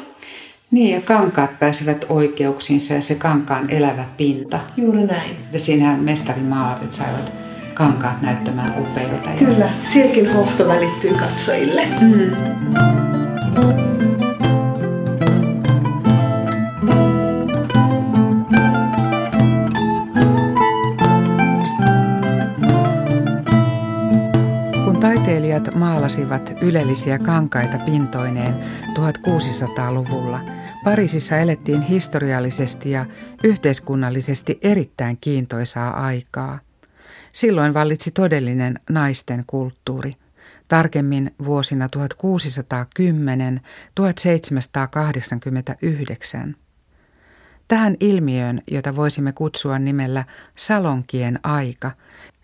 Niin, 0.72 0.96
ja 0.96 1.02
kankaat 1.02 1.60
pääsevät 1.60 2.06
oikeuksiinsa 2.10 2.94
ja 2.94 3.02
se 3.02 3.16
kankaan 3.16 3.70
elävä 3.70 4.06
pinta. 4.18 4.60
Juuri 4.78 5.06
näin. 5.06 5.38
Ja 5.52 5.60
siinähän 5.60 6.00
mestarimaalarit 6.00 6.94
saivat 6.94 7.34
kankaat 7.74 8.22
näyttämään 8.22 8.82
upeilta. 8.82 9.30
Kyllä, 9.40 9.70
silkin 9.84 10.34
hohto 10.34 10.68
välittyy 10.68 11.14
katsojille. 11.14 11.88
Mm. 12.02 13.13
Taiteilijat 25.64 25.76
maalasivat 25.76 26.54
ylellisiä 26.62 27.20
kankaita 27.20 27.78
pintoineen 27.78 28.56
1600-luvulla, 28.96 30.40
Pariisissa 30.84 31.38
elettiin 31.38 31.82
historiallisesti 31.82 32.92
ja 32.92 33.06
yhteiskunnallisesti 33.44 34.60
erittäin 34.62 35.18
kiintoisaa 35.22 36.06
aikaa. 36.06 36.60
Silloin 37.34 37.74
vallitsi 37.74 38.12
todellinen 38.12 38.80
naisten 38.90 39.44
kulttuuri, 39.48 40.14
tarkemmin 40.68 41.36
vuosina 41.46 41.88
1610-1789. 46.50 46.54
Tähän 47.68 47.96
ilmiöön, 48.00 48.62
jota 48.72 48.96
voisimme 48.96 49.32
kutsua 49.32 49.80
nimellä 49.80 50.26
salonkien 50.58 51.40
aika, 51.44 51.92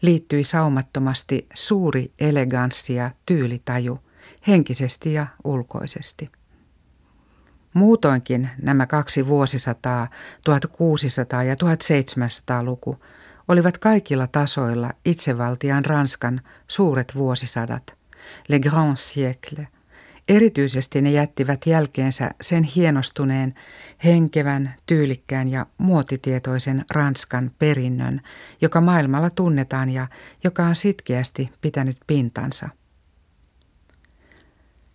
liittyi 0.02 0.44
saumattomasti 0.44 1.48
suuri 1.54 2.14
eleganssi 2.20 2.96
ja 2.96 3.12
tyylitaju, 3.26 4.00
henkisesti 4.48 5.14
ja 5.14 5.28
ulkoisesti. 5.44 6.30
Muutoinkin 7.74 8.50
nämä 8.62 8.86
kaksi 8.86 9.28
vuosisataa, 9.28 10.08
1600 10.46 11.44
ja 11.44 11.56
1700-luku, 11.56 12.96
olivat 13.48 13.78
kaikilla 13.78 14.28
tasoilla 14.28 14.94
itsevaltiaan 15.06 15.86
Ranskan 15.86 16.42
suuret 16.68 17.16
vuosisadat, 17.16 17.98
le 18.48 18.60
grand 18.60 18.98
siècle. 18.98 19.68
Erityisesti 20.30 21.02
ne 21.02 21.12
jättivät 21.12 21.66
jälkeensä 21.66 22.32
sen 22.42 22.64
hienostuneen, 22.64 23.54
henkevän, 24.04 24.76
tyylikkään 24.86 25.48
ja 25.48 25.66
muotitietoisen 25.78 26.86
Ranskan 26.92 27.52
perinnön, 27.60 28.22
joka 28.62 28.82
maailmalla 28.82 29.30
tunnetaan 29.30 29.90
ja 29.90 30.08
joka 30.44 30.64
on 30.66 30.76
sitkeästi 30.76 31.50
pitänyt 31.62 31.98
pintansa. 32.08 32.70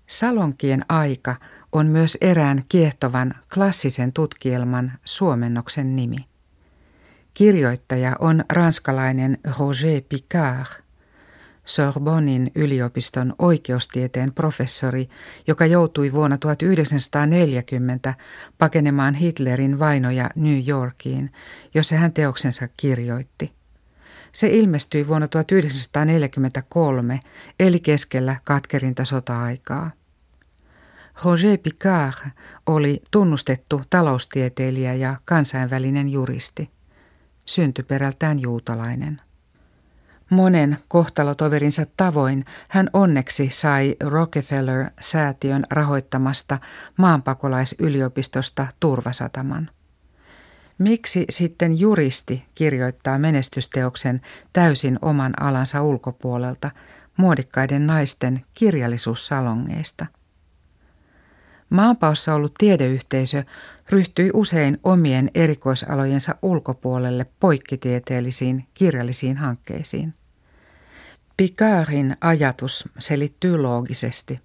Salonkien 0.06 0.84
aika 0.88 1.36
on 1.72 1.86
myös 1.86 2.18
erään 2.20 2.64
kiehtovan 2.68 3.34
klassisen 3.54 4.12
tutkielman 4.12 4.92
suomennoksen 5.04 5.96
nimi. 5.96 6.26
Kirjoittaja 7.34 8.16
on 8.18 8.44
ranskalainen 8.52 9.38
Roger 9.58 10.02
Picard, 10.08 10.83
Sorbonnin 11.64 12.50
yliopiston 12.54 13.34
oikeustieteen 13.38 14.32
professori, 14.32 15.08
joka 15.46 15.66
joutui 15.66 16.12
vuonna 16.12 16.38
1940 16.38 18.14
pakenemaan 18.58 19.14
Hitlerin 19.14 19.78
vainoja 19.78 20.30
New 20.34 20.68
Yorkiin, 20.68 21.32
jossa 21.74 21.96
hän 21.96 22.12
teoksensa 22.12 22.68
kirjoitti. 22.76 23.52
Se 24.32 24.48
ilmestyi 24.48 25.08
vuonna 25.08 25.28
1943, 25.28 27.20
eli 27.60 27.80
keskellä 27.80 28.36
katkerinta 28.44 29.04
sota-aikaa. 29.04 29.90
Roger 31.24 31.58
Picard 31.58 32.30
oli 32.66 33.02
tunnustettu 33.10 33.82
taloustieteilijä 33.90 34.94
ja 34.94 35.16
kansainvälinen 35.24 36.08
juristi. 36.08 36.70
Syntyperältään 37.46 38.40
juutalainen. 38.40 39.20
Monen 40.30 40.78
kohtalotoverinsa 40.88 41.86
tavoin 41.96 42.44
hän 42.68 42.90
onneksi 42.92 43.48
sai 43.52 43.96
Rockefeller-säätiön 44.00 45.64
rahoittamasta 45.70 46.58
maanpakolaisyliopistosta 46.98 48.66
turvasataman. 48.80 49.70
Miksi 50.78 51.24
sitten 51.30 51.78
juristi 51.78 52.44
kirjoittaa 52.54 53.18
menestysteoksen 53.18 54.20
täysin 54.52 54.98
oman 55.02 55.42
alansa 55.42 55.82
ulkopuolelta 55.82 56.70
muodikkaiden 57.16 57.86
naisten 57.86 58.44
kirjallisuussalongeista? 58.54 60.06
Maanpaossa 61.74 62.34
ollut 62.34 62.54
tiedeyhteisö 62.58 63.44
ryhtyi 63.90 64.30
usein 64.34 64.78
omien 64.84 65.30
erikoisalojensa 65.34 66.34
ulkopuolelle 66.42 67.26
poikkitieteellisiin 67.40 68.66
kirjallisiin 68.74 69.36
hankkeisiin. 69.36 70.14
Picardin 71.36 72.16
ajatus 72.20 72.88
selittyy 72.98 73.58
loogisesti. 73.58 74.40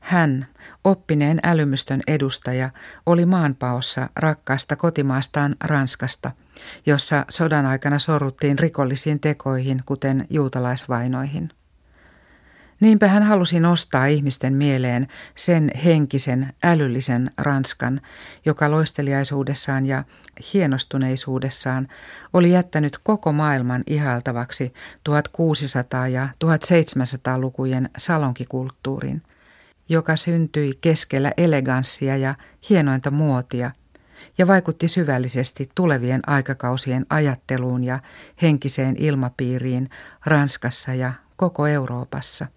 Hän, 0.00 0.46
oppineen 0.84 1.40
älymystön 1.42 2.00
edustaja, 2.06 2.70
oli 3.06 3.26
maanpaossa 3.26 4.08
rakkaasta 4.16 4.76
kotimaastaan 4.76 5.56
Ranskasta, 5.64 6.30
jossa 6.86 7.24
sodan 7.28 7.66
aikana 7.66 7.98
sorruttiin 7.98 8.58
rikollisiin 8.58 9.20
tekoihin, 9.20 9.82
kuten 9.86 10.26
juutalaisvainoihin. 10.30 11.50
Niinpä 12.80 13.08
hän 13.08 13.22
halusi 13.22 13.60
nostaa 13.60 14.06
ihmisten 14.06 14.54
mieleen 14.54 15.08
sen 15.34 15.70
henkisen, 15.84 16.54
älyllisen 16.62 17.30
Ranskan, 17.38 18.00
joka 18.44 18.70
loisteliaisuudessaan 18.70 19.86
ja 19.86 20.04
hienostuneisuudessaan 20.54 21.88
oli 22.32 22.52
jättänyt 22.52 22.98
koko 22.98 23.32
maailman 23.32 23.82
ihaltavaksi 23.86 24.72
1600- 25.08 26.08
ja 26.08 26.28
1700-lukujen 26.44 27.90
salonkikulttuurin, 27.98 29.22
joka 29.88 30.16
syntyi 30.16 30.78
keskellä 30.80 31.32
eleganssia 31.36 32.16
ja 32.16 32.34
hienointa 32.70 33.10
muotia 33.10 33.70
ja 34.38 34.46
vaikutti 34.46 34.88
syvällisesti 34.88 35.70
tulevien 35.74 36.20
aikakausien 36.26 37.06
ajatteluun 37.10 37.84
ja 37.84 37.98
henkiseen 38.42 38.96
ilmapiiriin 38.98 39.90
Ranskassa 40.24 40.94
ja 40.94 41.12
koko 41.36 41.66
Euroopassa. 41.66 42.55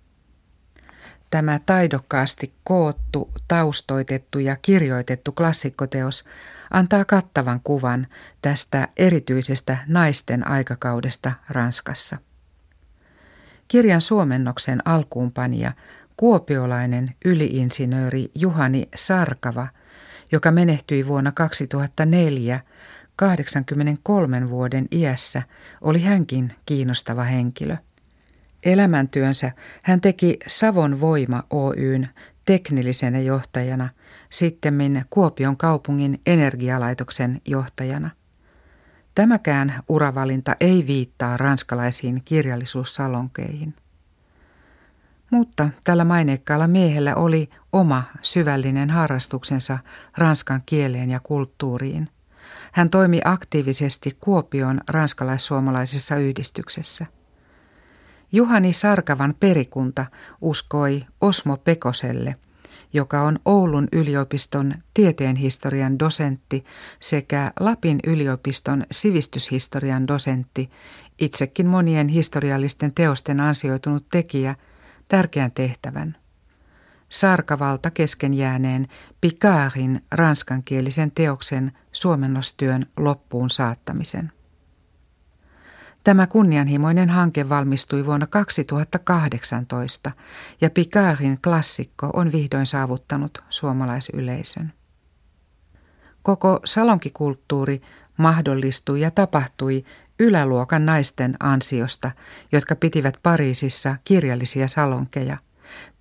Tämä 1.29 1.59
taidokkaasti 1.65 2.53
koottu, 2.63 3.31
taustoitettu 3.47 4.39
ja 4.39 4.57
kirjoitettu 4.61 5.31
klassikkoteos 5.31 6.25
antaa 6.71 7.05
kattavan 7.05 7.59
kuvan 7.63 8.07
tästä 8.41 8.87
erityisestä 8.97 9.77
naisten 9.87 10.47
aikakaudesta 10.47 11.31
Ranskassa. 11.49 12.17
Kirjan 13.67 14.01
suomennoksen 14.01 14.87
alkuunpanija, 14.87 15.71
kuopiolainen 16.17 17.15
yliinsinööri 17.25 18.31
Juhani 18.35 18.89
Sarkava, 18.95 19.67
joka 20.31 20.51
menehtyi 20.51 21.07
vuonna 21.07 21.31
2004 21.31 22.59
83 23.15 24.49
vuoden 24.49 24.87
iässä, 24.91 25.41
oli 25.81 26.01
hänkin 26.01 26.53
kiinnostava 26.65 27.23
henkilö. 27.23 27.77
Elämäntyönsä 28.63 29.51
hän 29.83 30.01
teki 30.01 30.37
Savon 30.47 31.01
Voima 31.01 31.43
Oyn 31.49 32.09
teknillisenä 32.45 33.19
johtajana, 33.19 33.89
sittemmin 34.29 35.05
Kuopion 35.09 35.57
kaupungin 35.57 36.21
energialaitoksen 36.25 37.41
johtajana. 37.45 38.09
Tämäkään 39.15 39.83
uravalinta 39.89 40.55
ei 40.59 40.87
viittaa 40.87 41.37
ranskalaisiin 41.37 42.21
kirjallisuussalonkeihin. 42.25 43.75
Mutta 45.31 45.69
tällä 45.83 46.03
maineikkaalla 46.03 46.67
miehellä 46.67 47.15
oli 47.15 47.49
oma 47.73 48.03
syvällinen 48.21 48.89
harrastuksensa 48.89 49.79
ranskan 50.17 50.61
kieleen 50.65 51.09
ja 51.09 51.19
kulttuuriin. 51.19 52.09
Hän 52.71 52.89
toimi 52.89 53.21
aktiivisesti 53.25 54.17
Kuopion 54.19 54.81
ranskalais-suomalaisessa 54.87 56.15
yhdistyksessä– 56.15 57.05
Juhani 58.31 58.73
Sarkavan 58.73 59.35
perikunta 59.39 60.05
uskoi 60.41 61.05
Osmo 61.21 61.57
Pekoselle, 61.57 62.35
joka 62.93 63.21
on 63.21 63.39
Oulun 63.45 63.87
yliopiston 63.91 64.73
tieteenhistorian 64.93 65.99
dosentti 65.99 66.65
sekä 66.99 67.51
Lapin 67.59 67.99
yliopiston 68.07 68.85
sivistyshistorian 68.91 70.07
dosentti, 70.07 70.69
itsekin 71.19 71.67
monien 71.67 72.07
historiallisten 72.07 72.93
teosten 72.93 73.39
ansioitunut 73.39 74.05
tekijä, 74.11 74.55
tärkeän 75.07 75.51
tehtävän. 75.51 76.17
Sarkavalta 77.09 77.91
kesken 77.91 78.33
jääneen 78.33 78.87
Picardin 79.21 80.03
ranskankielisen 80.11 81.11
teoksen 81.11 81.71
suomennostyön 81.91 82.85
loppuun 82.97 83.49
saattamisen. 83.49 84.31
Tämä 86.03 86.27
kunnianhimoinen 86.27 87.09
hanke 87.09 87.49
valmistui 87.49 88.05
vuonna 88.05 88.27
2018 88.27 90.11
ja 90.61 90.69
Picardin 90.69 91.39
klassikko 91.43 92.09
on 92.13 92.31
vihdoin 92.31 92.65
saavuttanut 92.65 93.43
suomalaisyleisön. 93.49 94.73
Koko 96.21 96.59
salonkikulttuuri 96.65 97.81
mahdollistui 98.17 99.01
ja 99.01 99.11
tapahtui 99.11 99.85
yläluokan 100.19 100.85
naisten 100.85 101.35
ansiosta, 101.39 102.11
jotka 102.51 102.75
pitivät 102.75 103.19
Pariisissa 103.23 103.95
kirjallisia 104.03 104.67
salonkeja 104.67 105.37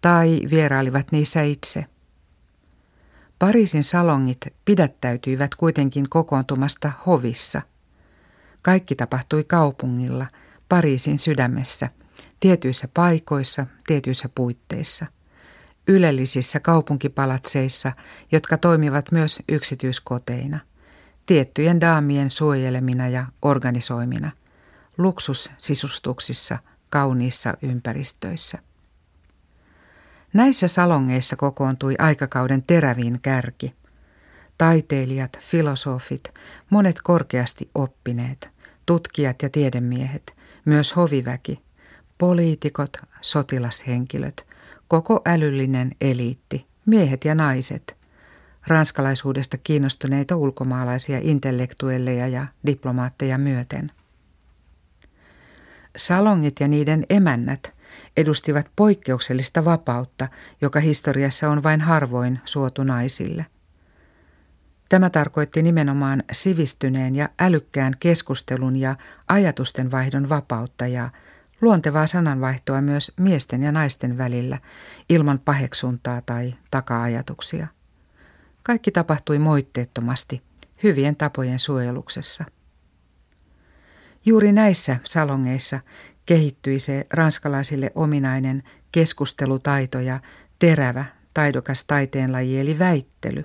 tai 0.00 0.40
vierailivat 0.50 1.12
niissä 1.12 1.42
itse. 1.42 1.86
Pariisin 3.38 3.82
salongit 3.82 4.46
pidättäytyivät 4.64 5.54
kuitenkin 5.54 6.08
kokoontumasta 6.08 6.92
hovissa. 7.06 7.62
Kaikki 8.62 8.94
tapahtui 8.94 9.44
kaupungilla, 9.44 10.26
Pariisin 10.68 11.18
sydämessä, 11.18 11.88
tietyissä 12.40 12.88
paikoissa, 12.94 13.66
tietyissä 13.86 14.28
puitteissa– 14.34 15.06
ylellisissä 15.88 16.60
kaupunkipalatseissa, 16.60 17.92
jotka 18.32 18.56
toimivat 18.56 19.12
myös 19.12 19.42
yksityiskoteina, 19.48 20.58
tiettyjen 21.26 21.80
daamien 21.80 22.30
suojelemina 22.30 23.08
ja 23.08 23.26
organisoimina, 23.42 24.30
luksussisustuksissa, 24.98 26.58
kauniissa 26.90 27.54
ympäristöissä. 27.62 28.58
Näissä 30.32 30.68
salongeissa 30.68 31.36
kokoontui 31.36 31.94
aikakauden 31.98 32.62
teräviin 32.62 33.18
kärki. 33.22 33.74
Taiteilijat, 34.58 35.38
filosofit, 35.40 36.34
monet 36.70 36.96
korkeasti 37.02 37.70
oppineet, 37.74 38.50
tutkijat 38.86 39.42
ja 39.42 39.50
tiedemiehet, 39.50 40.36
myös 40.64 40.96
hoviväki, 40.96 41.60
poliitikot, 42.18 42.96
sotilashenkilöt, 43.20 44.46
koko 44.88 45.22
älyllinen 45.26 45.96
eliitti, 46.00 46.66
miehet 46.86 47.24
ja 47.24 47.34
naiset, 47.34 47.96
ranskalaisuudesta 48.66 49.58
kiinnostuneita 49.58 50.36
ulkomaalaisia 50.36 51.18
intellektuelleja 51.22 52.28
ja 52.28 52.46
diplomaatteja 52.66 53.38
myöten. 53.38 53.92
Salongit 55.96 56.60
ja 56.60 56.68
niiden 56.68 57.06
emännät 57.10 57.74
edustivat 58.16 58.66
poikkeuksellista 58.76 59.64
vapautta, 59.64 60.28
joka 60.60 60.80
historiassa 60.80 61.50
on 61.50 61.62
vain 61.62 61.80
harvoin 61.80 62.40
suotu 62.44 62.84
naisille. 62.84 63.46
Tämä 64.88 65.10
tarkoitti 65.10 65.62
nimenomaan 65.62 66.22
sivistyneen 66.32 67.16
ja 67.16 67.28
älykkään 67.38 67.94
keskustelun 68.00 68.76
ja 68.76 68.96
ajatusten 69.28 69.90
vaihdon 69.90 70.28
vapautta 70.28 70.86
ja 70.86 71.10
luontevaa 71.60 72.06
sananvaihtoa 72.06 72.80
myös 72.80 73.12
miesten 73.20 73.62
ja 73.62 73.72
naisten 73.72 74.18
välillä 74.18 74.58
ilman 75.08 75.38
paheksuntaa 75.38 76.22
tai 76.26 76.54
taka-ajatuksia. 76.70 77.66
Kaikki 78.62 78.90
tapahtui 78.90 79.38
moitteettomasti, 79.38 80.42
hyvien 80.82 81.16
tapojen 81.16 81.58
suojeluksessa. 81.58 82.44
Juuri 84.26 84.52
näissä 84.52 84.96
salongeissa 85.04 85.80
kehittyi 86.26 86.80
se 86.80 87.06
ranskalaisille 87.12 87.92
ominainen 87.94 88.62
keskustelutaito 88.92 90.00
ja 90.00 90.20
terävä, 90.58 91.04
taidokas 91.34 91.84
taiteenlaji 91.84 92.60
eli 92.60 92.78
väittely, 92.78 93.44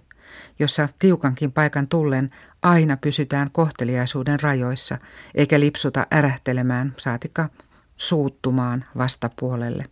jossa 0.60 0.90
tiukankin 1.00 1.52
paikan 1.52 1.88
tullen 1.88 2.30
aina 2.62 2.98
pysytään 2.98 3.52
kohteliaisuuden 3.52 4.40
rajoissa, 4.40 4.98
eikä 5.36 5.60
lipsuta 5.60 6.08
ärähtelemään, 6.14 6.94
saatika 6.98 7.50
suuttumaan 7.96 8.86
vastapuolelle. 8.98 9.86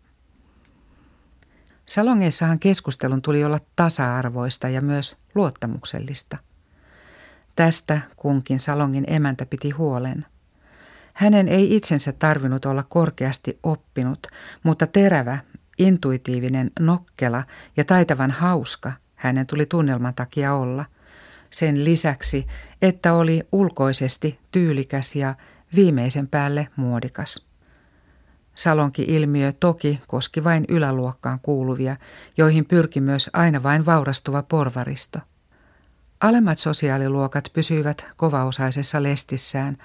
Salongeissahan 1.86 2.60
keskustelun 2.60 3.22
tuli 3.22 3.44
olla 3.44 3.60
tasa-arvoista 3.76 4.70
ja 4.70 4.82
myös 4.82 5.18
luottamuksellista. 5.36 6.38
Tästä 7.56 8.02
kunkin 8.16 8.60
salongin 8.60 9.04
emäntä 9.08 9.46
piti 9.46 9.70
huolen. 9.70 10.26
Hänen 11.14 11.48
ei 11.48 11.76
itsensä 11.76 12.12
tarvinnut 12.12 12.66
olla 12.66 12.84
korkeasti 12.84 13.60
oppinut, 13.64 14.28
mutta 14.64 14.88
terävä, 14.88 15.39
intuitiivinen, 15.78 16.72
nokkela 16.80 17.44
ja 17.78 17.86
taitavan 17.86 18.32
hauska 18.32 18.92
hänen 19.22 19.47
tuli 19.47 19.65
tunnelman 19.65 20.13
takia 20.13 20.53
olla. 20.53 20.86
Sen 21.49 21.86
lisäksi, 21.86 22.47
että 22.82 23.13
oli 23.13 23.43
ulkoisesti 23.51 24.39
tyylikäs 24.51 25.15
ja 25.15 25.36
viimeisen 25.76 26.28
päälle 26.28 26.67
muodikas. 26.76 27.47
Salonki-ilmiö 28.55 29.53
toki 29.59 30.01
koski 30.07 30.43
vain 30.43 30.65
yläluokkaan 30.69 31.39
kuuluvia, 31.41 31.97
joihin 32.38 32.65
pyrki 32.65 33.01
myös 33.01 33.30
aina 33.34 33.63
vain 33.63 33.86
vaurastuva 33.86 34.43
porvaristo. 34.43 35.19
Alemmat 36.22 36.59
sosiaaliluokat 36.59 37.49
pysyivät 37.53 38.05
kovaosaisessa 38.15 39.03
lestissään 39.03 39.78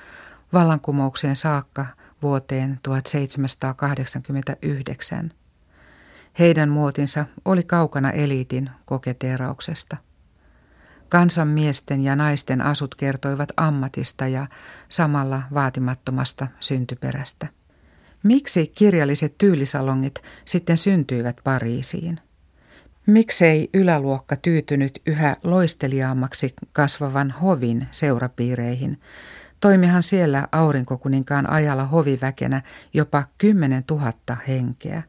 vallankumoukseen 0.53 1.37
saakka 1.37 1.87
vuoteen 2.23 2.79
1789. 2.83 5.33
Heidän 6.39 6.69
muotinsa 6.69 7.27
oli 7.45 7.63
kaukana 7.63 8.11
eliitin 8.11 8.71
koketeerauksesta. 8.85 9.97
Kansanmiesten 11.09 12.01
ja 12.01 12.17
naisten 12.17 12.61
asut 12.61 12.95
kertoivat 12.95 13.49
ammatista 13.57 14.27
ja 14.27 14.47
samalla 14.89 15.43
vaatimattomasta 15.55 16.47
syntyperästä. 16.61 17.47
Miksi 18.23 18.67
kirjalliset 18.67 19.39
tyylisalongit 19.39 20.23
sitten 20.45 20.77
syntyivät 20.77 21.37
Pariisiin? 21.45 22.21
Miksei 23.07 23.71
yläluokka 23.75 24.37
tyytynyt 24.37 25.03
yhä 25.07 25.37
loisteliaammaksi 25.45 26.55
kasvavan 26.73 27.31
hovin 27.31 27.87
seurapiireihin? 27.91 29.01
Toimihan 29.61 30.03
siellä 30.03 30.49
aurinkokuninkaan 30.53 31.51
ajalla 31.51 31.85
hoviväkenä 31.85 32.63
jopa 32.95 33.25
10 33.39 33.85
000 33.91 34.13
henkeä. 34.49 35.03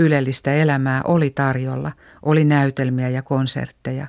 Ylellistä 0.00 0.54
elämää 0.54 1.02
oli 1.04 1.30
tarjolla, 1.30 1.92
oli 2.22 2.44
näytelmiä 2.44 3.08
ja 3.08 3.22
konsertteja. 3.22 4.06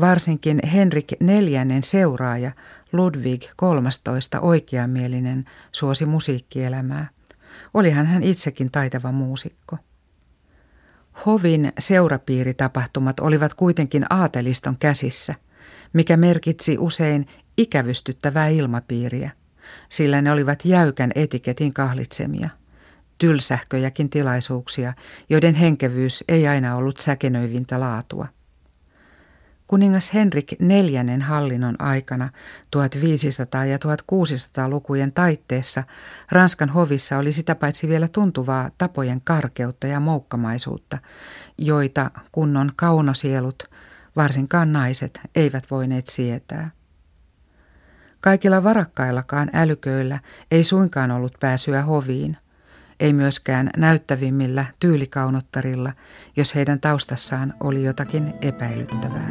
Varsinkin 0.00 0.60
Henrik 0.72 1.12
neljännen 1.20 1.82
seuraaja 1.82 2.52
Ludwig 2.92 3.42
XIII 3.42 4.40
oikeamielinen 4.40 5.44
suosi 5.72 6.06
musiikkielämää. 6.06 7.08
Olihan 7.74 8.06
hän 8.06 8.22
itsekin 8.22 8.70
taitava 8.70 9.12
muusikko. 9.12 9.76
Hovin 11.26 11.72
seurapiiritapahtumat 11.78 13.20
olivat 13.20 13.54
kuitenkin 13.54 14.06
aateliston 14.10 14.76
käsissä, 14.78 15.34
mikä 15.92 16.16
merkitsi 16.16 16.76
usein 16.78 17.26
ikävystyttävää 17.56 18.48
ilmapiiriä, 18.48 19.30
sillä 19.88 20.22
ne 20.22 20.32
olivat 20.32 20.64
jäykän 20.64 21.10
etiketin 21.14 21.74
kahlitsemia, 21.74 22.48
tylsähköjäkin 23.18 24.10
tilaisuuksia, 24.10 24.94
joiden 25.30 25.54
henkevyys 25.54 26.24
ei 26.28 26.48
aina 26.48 26.76
ollut 26.76 27.00
säkenöivintä 27.00 27.80
laatua. 27.80 28.26
Kuningas 29.66 30.14
Henrik 30.14 30.52
neljännen 30.60 31.22
hallinnon 31.22 31.82
aikana 31.82 32.28
1500- 32.76 33.66
ja 33.66 33.78
1600-lukujen 33.78 35.12
taitteessa 35.12 35.84
Ranskan 36.32 36.68
hovissa 36.68 37.18
oli 37.18 37.32
sitä 37.32 37.54
paitsi 37.54 37.88
vielä 37.88 38.08
tuntuvaa 38.08 38.70
tapojen 38.78 39.20
karkeutta 39.24 39.86
ja 39.86 40.00
moukkamaisuutta, 40.00 40.98
joita 41.58 42.10
kunnon 42.32 42.72
kaunosielut, 42.76 43.62
varsinkaan 44.16 44.72
naiset, 44.72 45.20
eivät 45.34 45.70
voineet 45.70 46.06
sietää. 46.06 46.70
Kaikilla 48.20 48.64
varakkaillakaan 48.64 49.50
älyköillä 49.52 50.18
ei 50.50 50.64
suinkaan 50.64 51.10
ollut 51.10 51.36
pääsyä 51.40 51.82
hoviin– 51.82 52.36
ei 53.00 53.12
myöskään 53.12 53.70
näyttävimmillä 53.76 54.64
tyylikaunottarilla, 54.80 55.92
jos 56.36 56.54
heidän 56.54 56.80
taustassaan 56.80 57.54
oli 57.60 57.84
jotakin 57.84 58.32
epäilyttävää. 58.42 59.30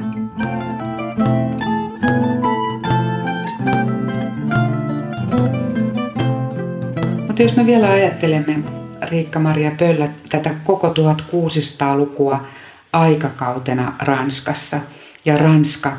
Mutta 7.27 7.41
jos 7.41 7.55
me 7.55 7.65
vielä 7.65 7.89
ajattelemme 7.89 8.59
Riikka-Maria 9.01 9.71
Pöllä 9.79 10.09
tätä 10.29 10.55
koko 10.63 10.93
1600-lukua 10.93 12.47
aikakautena 12.93 13.93
Ranskassa 13.99 14.77
ja 15.25 15.37
Ranska 15.37 15.91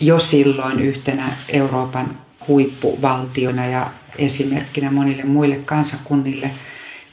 jo 0.00 0.18
silloin 0.18 0.80
yhtenä 0.80 1.32
Euroopan 1.48 2.18
huippuvaltiona 2.48 3.66
ja 3.66 3.90
esimerkkinä 4.18 4.90
monille 4.90 5.24
muille 5.24 5.56
kansakunnille– 5.56 6.50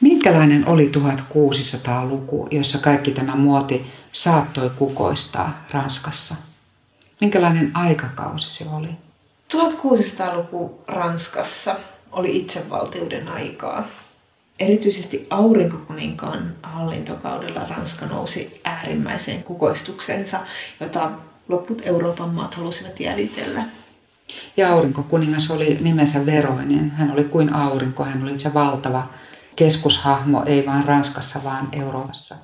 Minkälainen 0.03 0.67
oli 0.67 0.91
1600-luku, 0.97 2.47
jossa 2.51 2.77
kaikki 2.77 3.11
tämä 3.11 3.35
muoti 3.35 3.85
saattoi 4.11 4.69
kukoistaa 4.69 5.65
Ranskassa? 5.71 6.35
Minkälainen 7.21 7.71
aikakausi 7.73 8.51
se 8.51 8.65
oli? 8.73 8.87
1600-luku 9.53 10.83
Ranskassa 10.87 11.75
oli 12.11 12.37
itsevaltiuden 12.37 13.27
aikaa. 13.27 13.87
Erityisesti 14.59 15.27
aurinkokuninkaan 15.29 16.55
hallintokaudella 16.63 17.67
Ranska 17.69 18.05
nousi 18.05 18.61
äärimmäiseen 18.63 19.43
kukoistuksensa, 19.43 20.39
jota 20.79 21.11
loput 21.47 21.81
Euroopan 21.85 22.29
maat 22.29 22.55
halusivat 22.55 22.99
jäljitellä. 22.99 23.63
Ja 24.57 24.73
aurinkokuningas 24.73 25.51
oli 25.51 25.77
nimensä 25.81 26.25
veroinen. 26.25 26.91
Hän 26.91 27.11
oli 27.11 27.23
kuin 27.23 27.53
aurinko, 27.53 28.03
hän 28.03 28.23
oli 28.23 28.39
se 28.39 28.53
valtava 28.53 29.07
keskushahmo, 29.55 30.43
ei 30.45 30.65
vain 30.65 30.85
Ranskassa, 30.85 31.43
vaan 31.43 31.69
Euroopassa. 31.71 32.35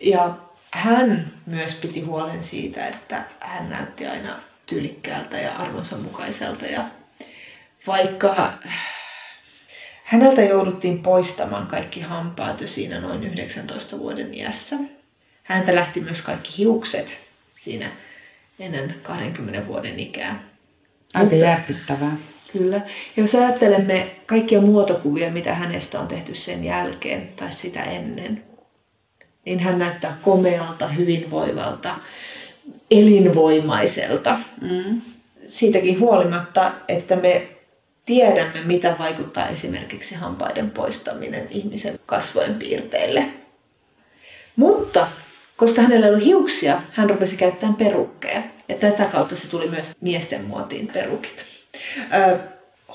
Ja 0.00 0.34
hän 0.70 1.32
myös 1.46 1.74
piti 1.74 2.00
huolen 2.00 2.42
siitä, 2.42 2.86
että 2.86 3.24
hän 3.40 3.70
näytti 3.70 4.06
aina 4.06 4.38
tyylikkäältä 4.66 5.38
ja 5.38 5.56
arvonsa 5.56 5.96
mukaiselta. 5.96 6.66
Ja 6.66 6.84
vaikka 7.86 8.52
häneltä 10.04 10.42
jouduttiin 10.42 11.02
poistamaan 11.02 11.66
kaikki 11.66 12.00
hampaat 12.00 12.60
jo 12.60 12.68
siinä 12.68 13.00
noin 13.00 13.24
19 13.24 13.98
vuoden 13.98 14.34
iässä, 14.34 14.76
häntä 15.42 15.74
lähti 15.74 16.00
myös 16.00 16.22
kaikki 16.22 16.58
hiukset 16.58 17.20
siinä 17.52 17.90
ennen 18.58 18.94
20 19.02 19.66
vuoden 19.66 20.00
ikää. 20.00 20.42
Aika 21.14 21.30
Mutta, 21.30 21.46
järkyttävää. 21.46 22.16
Kyllä. 22.52 22.76
Ja 22.76 23.22
jos 23.22 23.34
ajattelemme 23.34 24.10
kaikkia 24.26 24.60
muotokuvia, 24.60 25.30
mitä 25.30 25.54
hänestä 25.54 26.00
on 26.00 26.08
tehty 26.08 26.34
sen 26.34 26.64
jälkeen 26.64 27.28
tai 27.36 27.52
sitä 27.52 27.82
ennen, 27.82 28.44
niin 29.44 29.60
hän 29.60 29.78
näyttää 29.78 30.18
komealta, 30.22 30.88
hyvinvoivalta, 30.88 31.94
elinvoimaiselta. 32.90 34.38
Mm. 34.60 35.00
Siitäkin 35.48 36.00
huolimatta, 36.00 36.72
että 36.88 37.16
me 37.16 37.48
tiedämme, 38.06 38.60
mitä 38.64 38.96
vaikuttaa 38.98 39.48
esimerkiksi 39.48 40.14
hampaiden 40.14 40.70
poistaminen 40.70 41.46
ihmisen 41.50 41.98
kasvojen 42.06 42.54
piirteille. 42.54 43.26
Mutta 44.56 45.06
koska 45.56 45.82
hänellä 45.82 46.06
oli 46.06 46.24
hiuksia, 46.24 46.82
hän 46.92 47.10
rupesi 47.10 47.36
käyttämään 47.36 47.76
perukkeja. 47.76 48.42
Ja 48.68 48.74
tätä 48.74 49.04
kautta 49.04 49.36
se 49.36 49.48
tuli 49.48 49.70
myös 49.70 49.90
miesten 50.00 50.44
muotiin 50.44 50.88
perukit. 50.88 51.51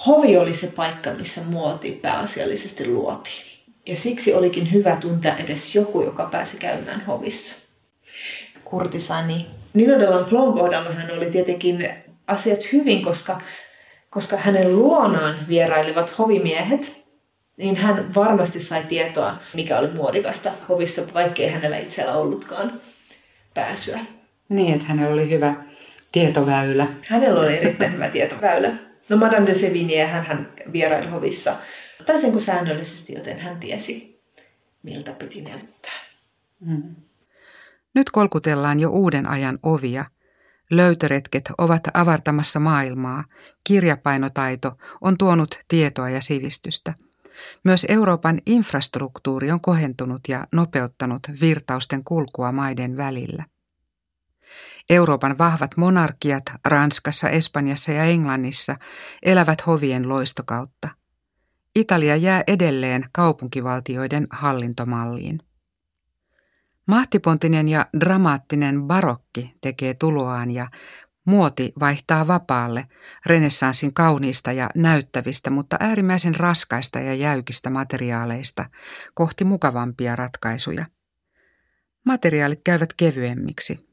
Hovi 0.05 0.37
oli 0.37 0.53
se 0.53 0.67
paikka, 0.67 1.13
missä 1.13 1.41
muoti 1.41 1.91
pääasiallisesti 1.91 2.87
luotiin. 2.87 3.43
Ja 3.85 3.95
siksi 3.95 4.33
olikin 4.33 4.71
hyvä 4.71 4.95
tuntea 4.95 5.37
edes 5.37 5.75
joku, 5.75 6.01
joka 6.01 6.25
pääsi 6.25 6.57
käymään 6.57 7.05
hovissa. 7.05 7.55
Kurtisani. 8.63 9.47
Nino 9.73 9.99
de 9.99 10.09
Lanclon 10.09 10.53
kohdalla 10.53 10.89
hän 10.89 11.11
oli 11.11 11.31
tietenkin 11.31 11.89
asiat 12.27 12.73
hyvin, 12.73 13.03
koska, 13.03 13.41
koska 14.09 14.37
hänen 14.37 14.75
luonaan 14.75 15.35
vierailivat 15.47 16.17
hovimiehet, 16.17 17.05
niin 17.57 17.75
hän 17.75 18.15
varmasti 18.15 18.59
sai 18.59 18.83
tietoa, 18.83 19.35
mikä 19.53 19.79
oli 19.79 19.87
muodikasta 19.87 20.51
hovissa, 20.69 21.01
vaikkei 21.13 21.49
hänellä 21.49 21.77
itsellä 21.77 22.13
ollutkaan 22.13 22.81
pääsyä. 23.53 23.99
Niin, 24.49 24.73
että 24.73 24.85
hänellä 24.85 25.13
oli 25.13 25.29
hyvä 25.29 25.55
tietoväylä. 26.11 26.87
Hänellä 27.07 27.39
oli 27.39 27.57
erittäin 27.57 27.93
hyvä 27.93 28.09
tietoväylä. 28.09 28.69
No 29.09 29.17
Madame 29.17 29.47
de 29.47 29.53
Sevigné, 29.53 30.05
hän, 30.05 30.25
hän 30.25 30.53
vieraili 30.73 31.09
hovissa 31.09 31.55
kuin 32.31 32.41
säännöllisesti, 32.41 33.13
joten 33.13 33.39
hän 33.39 33.59
tiesi, 33.59 34.21
miltä 34.83 35.11
piti 35.11 35.41
näyttää. 35.41 35.99
Mm. 36.59 36.95
Nyt 37.95 38.09
kolkutellaan 38.09 38.79
jo 38.79 38.89
uuden 38.89 39.27
ajan 39.27 39.59
ovia. 39.63 40.05
Löytöretket 40.71 41.51
ovat 41.57 41.81
avartamassa 41.93 42.59
maailmaa. 42.59 43.23
Kirjapainotaito 43.63 44.77
on 45.01 45.17
tuonut 45.17 45.59
tietoa 45.67 46.09
ja 46.09 46.21
sivistystä. 46.21 46.93
Myös 47.63 47.85
Euroopan 47.89 48.41
infrastruktuuri 48.45 49.51
on 49.51 49.61
kohentunut 49.61 50.21
ja 50.27 50.47
nopeuttanut 50.51 51.19
virtausten 51.41 52.03
kulkua 52.03 52.51
maiden 52.51 52.97
välillä. 52.97 53.43
Euroopan 54.89 55.37
vahvat 55.37 55.77
monarkiat 55.77 56.43
Ranskassa, 56.65 57.29
Espanjassa 57.29 57.91
ja 57.91 58.03
Englannissa 58.03 58.75
elävät 59.23 59.67
hovien 59.67 60.09
loistokautta. 60.09 60.89
Italia 61.75 62.15
jää 62.15 62.43
edelleen 62.47 63.09
kaupunkivaltioiden 63.11 64.27
hallintomalliin. 64.29 65.39
Mahtipontinen 66.87 67.69
ja 67.69 67.85
dramaattinen 67.99 68.83
barokki 68.83 69.53
tekee 69.61 69.93
tuloaan 69.93 70.51
ja 70.51 70.67
muoti 71.25 71.73
vaihtaa 71.79 72.27
vapaalle 72.27 72.87
renessanssin 73.25 73.93
kauniista 73.93 74.51
ja 74.51 74.69
näyttävistä, 74.75 75.49
mutta 75.49 75.77
äärimmäisen 75.79 76.35
raskaista 76.35 76.99
ja 76.99 77.13
jäykistä 77.13 77.69
materiaaleista 77.69 78.65
kohti 79.13 79.43
mukavampia 79.43 80.15
ratkaisuja. 80.15 80.85
Materiaalit 82.05 82.61
käyvät 82.63 82.93
kevyemmiksi. 82.93 83.86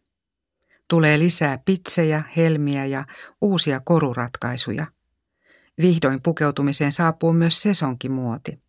Tulee 0.89 1.19
lisää 1.19 1.59
pitsejä, 1.65 2.23
helmiä 2.37 2.87
ja 2.87 3.05
uusia 3.41 3.81
koruratkaisuja. 3.85 4.87
Vihdoin 5.81 6.23
pukeutumiseen 6.23 6.93
saapuu 6.93 7.33
myös 7.33 7.63
sesonkimuoti. 7.63 8.65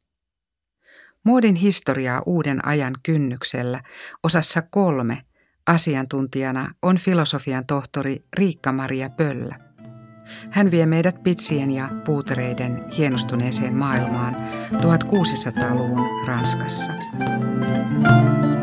Muodin 1.24 1.56
historiaa 1.56 2.22
uuden 2.26 2.66
ajan 2.68 2.96
kynnyksellä 3.04 3.84
osassa 4.24 4.62
kolme 4.62 5.22
asiantuntijana 5.68 6.74
on 6.82 6.98
filosofian 6.98 7.66
tohtori 7.66 8.26
Riikka-Maria 8.34 9.10
Pöllä. 9.10 9.60
Hän 10.50 10.72
vie 10.72 10.86
meidät 10.86 11.24
pitsien 11.24 11.72
ja 11.72 11.90
puutereiden 12.06 12.86
hienostuneeseen 12.98 13.76
maailmaan 13.76 14.36
1600-luvun 14.72 16.28
Ranskassa. 16.28 16.94
Thank 18.04 18.46
you 18.46 18.55